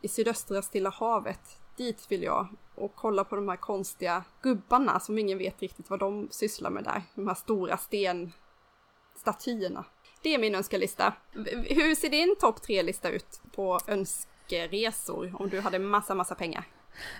[0.00, 5.18] i sydöstra Stilla havet, dit vill jag och kolla på de här konstiga gubbarna som
[5.18, 7.02] ingen vet riktigt vad de sysslar med där.
[7.14, 9.84] De här stora stenstatyerna.
[10.22, 11.12] Det är min önskelista.
[11.68, 16.64] Hur ser din topp tre-lista ut på önskeresor om du hade massa, massa pengar?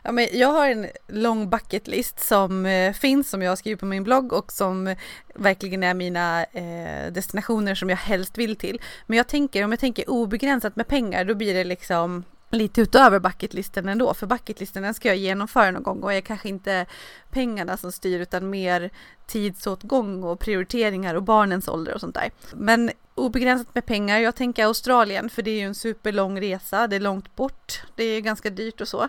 [0.02, 3.86] Ja, men jag har en lång bucketlist som eh, finns som jag har skrivit på
[3.86, 4.98] min blogg och som eh,
[5.34, 8.80] verkligen är mina eh, destinationer som jag helst vill till.
[9.06, 13.18] Men jag tänker, om jag tänker obegränsat med pengar, då blir det liksom lite utöver
[13.18, 16.86] bucketlisten ändå, för bucketlisten den ska jag genomföra någon gång och är kanske inte
[17.30, 18.90] pengarna som styr utan mer
[19.26, 22.30] tidsåtgång och prioriteringar och barnens ålder och sånt där.
[22.54, 26.96] Men obegränsat med pengar, jag tänker Australien för det är ju en superlång resa, det
[26.96, 29.08] är långt bort, det är ganska dyrt och så.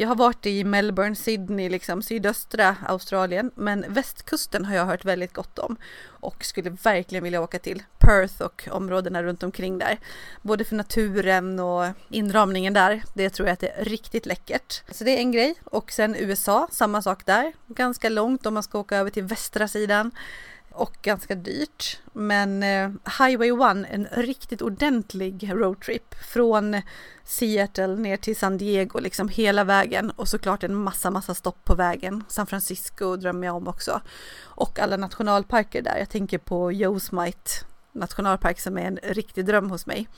[0.00, 5.32] Jag har varit i Melbourne, Sydney, liksom sydöstra Australien, men västkusten har jag hört väldigt
[5.32, 5.76] gott om
[6.06, 9.98] och skulle verkligen vilja åka till Perth och områdena runt omkring där.
[10.42, 13.02] Både för naturen och inramningen där.
[13.14, 14.82] Det tror jag att det är riktigt läckert.
[14.90, 17.52] Så det är en grej och sen USA, samma sak där.
[17.66, 20.10] Ganska långt om man ska åka över till västra sidan
[20.80, 22.00] och ganska dyrt.
[22.12, 26.82] Men eh, Highway 1, en riktigt ordentlig roadtrip från
[27.24, 31.74] Seattle ner till San Diego, liksom hela vägen och såklart en massa, massa stopp på
[31.74, 32.24] vägen.
[32.28, 34.00] San Francisco drömmer jag om också.
[34.40, 35.98] Och alla nationalparker där.
[35.98, 37.50] Jag tänker på Yosemite
[37.92, 40.08] nationalpark som är en riktig dröm hos mig.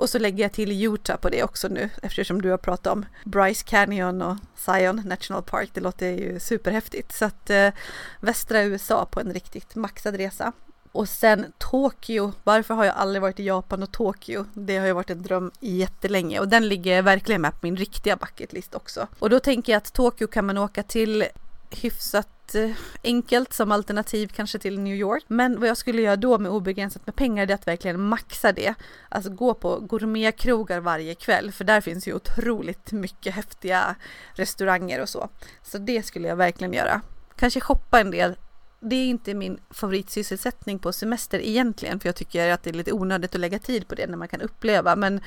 [0.00, 3.06] Och så lägger jag till Utah på det också nu eftersom du har pratat om
[3.24, 5.70] Bryce Canyon och Zion National Park.
[5.74, 7.12] Det låter ju superhäftigt.
[7.12, 7.68] Så att eh,
[8.20, 10.52] västra USA på en riktigt maxad resa.
[10.92, 12.32] Och sen Tokyo.
[12.44, 14.44] Varför har jag aldrig varit i Japan och Tokyo?
[14.52, 18.16] Det har ju varit en dröm jättelänge och den ligger verkligen med på min riktiga
[18.16, 19.06] bucketlist också.
[19.18, 21.24] Och då tänker jag att Tokyo kan man åka till
[21.70, 22.70] hyfsat eh,
[23.04, 25.24] enkelt som alternativ kanske till New York.
[25.28, 28.52] Men vad jag skulle göra då med obegränsat med pengar det är att verkligen maxa
[28.52, 28.74] det.
[29.08, 33.96] Alltså gå på gourmetkrogar varje kväll för där finns ju otroligt mycket häftiga
[34.34, 35.28] restauranger och så.
[35.62, 37.00] Så det skulle jag verkligen göra.
[37.36, 38.36] Kanske shoppa en del.
[38.80, 42.92] Det är inte min favoritsysselsättning på semester egentligen för jag tycker att det är lite
[42.92, 45.20] onödigt att lägga tid på det när man kan uppleva men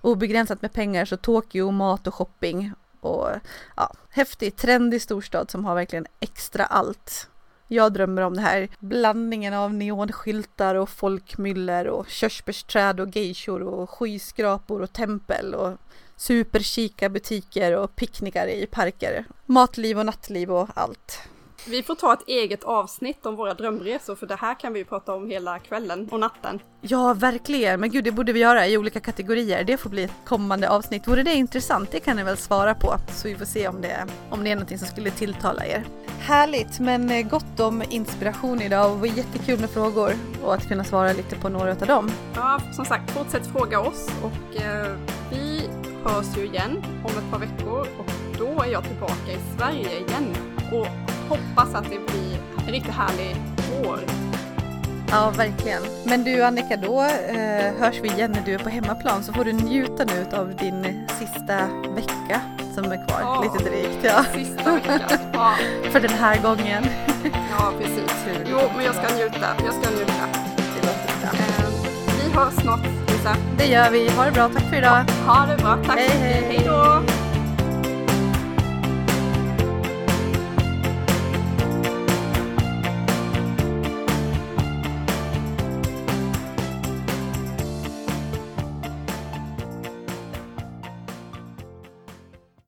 [0.00, 3.28] obegränsat med pengar så Tokyo, mat och shopping och
[3.76, 7.28] ja, häftig, trendig storstad som har verkligen extra allt.
[7.70, 13.90] Jag drömmer om det här blandningen av neonskyltar och folkmyller och körsbärsträd och geishor och
[13.90, 15.76] skyskrapor och tempel och
[16.16, 19.24] superkika butiker och picknickar i parker.
[19.46, 21.20] Matliv och nattliv och allt.
[21.66, 24.84] Vi får ta ett eget avsnitt om våra drömresor för det här kan vi ju
[24.84, 26.60] prata om hela kvällen och natten.
[26.80, 27.80] Ja, verkligen.
[27.80, 29.64] Men gud, det borde vi göra i olika kategorier.
[29.64, 31.08] Det får bli ett kommande avsnitt.
[31.08, 31.90] Vore det intressant?
[31.90, 34.54] Det kan ni väl svara på så vi får se om det, om det är
[34.54, 35.84] någonting som skulle tilltala er.
[36.20, 40.12] Härligt, men eh, gott om inspiration idag och det var jättekul med frågor
[40.44, 42.10] och att kunna svara lite på några av dem.
[42.34, 44.96] Ja, som sagt, fortsätt fråga oss och eh,
[45.30, 45.68] vi
[46.04, 50.57] hörs ju igen om ett par veckor och då är jag tillbaka i Sverige igen
[50.72, 50.86] och
[51.28, 53.36] hoppas att det blir en riktigt härlig
[53.82, 54.00] vår.
[55.10, 55.82] Ja, verkligen.
[56.06, 59.44] Men du Annika, då eh, hörs vi igen när du är på hemmaplan så får
[59.44, 61.56] du njuta nu av din sista
[61.94, 62.40] vecka
[62.74, 63.98] som är kvar, ja, lite drygt.
[64.02, 64.24] Ja.
[64.34, 65.54] Sista veckan, ja.
[65.90, 66.84] För den här gången.
[67.50, 68.26] ja, precis.
[68.50, 69.48] Jo, men jag ska njuta.
[69.64, 70.24] Jag ska njuta.
[70.74, 71.30] Det låter bra.
[71.32, 71.68] Eh,
[72.24, 73.36] vi hörs snart, Lisa.
[73.58, 74.08] Det gör vi.
[74.10, 74.48] Ha det bra.
[74.48, 75.04] Tack för idag.
[75.26, 75.78] Ha det bra.
[75.86, 75.98] Tack.
[75.98, 76.44] Hej, hej.
[76.48, 77.02] Hej då.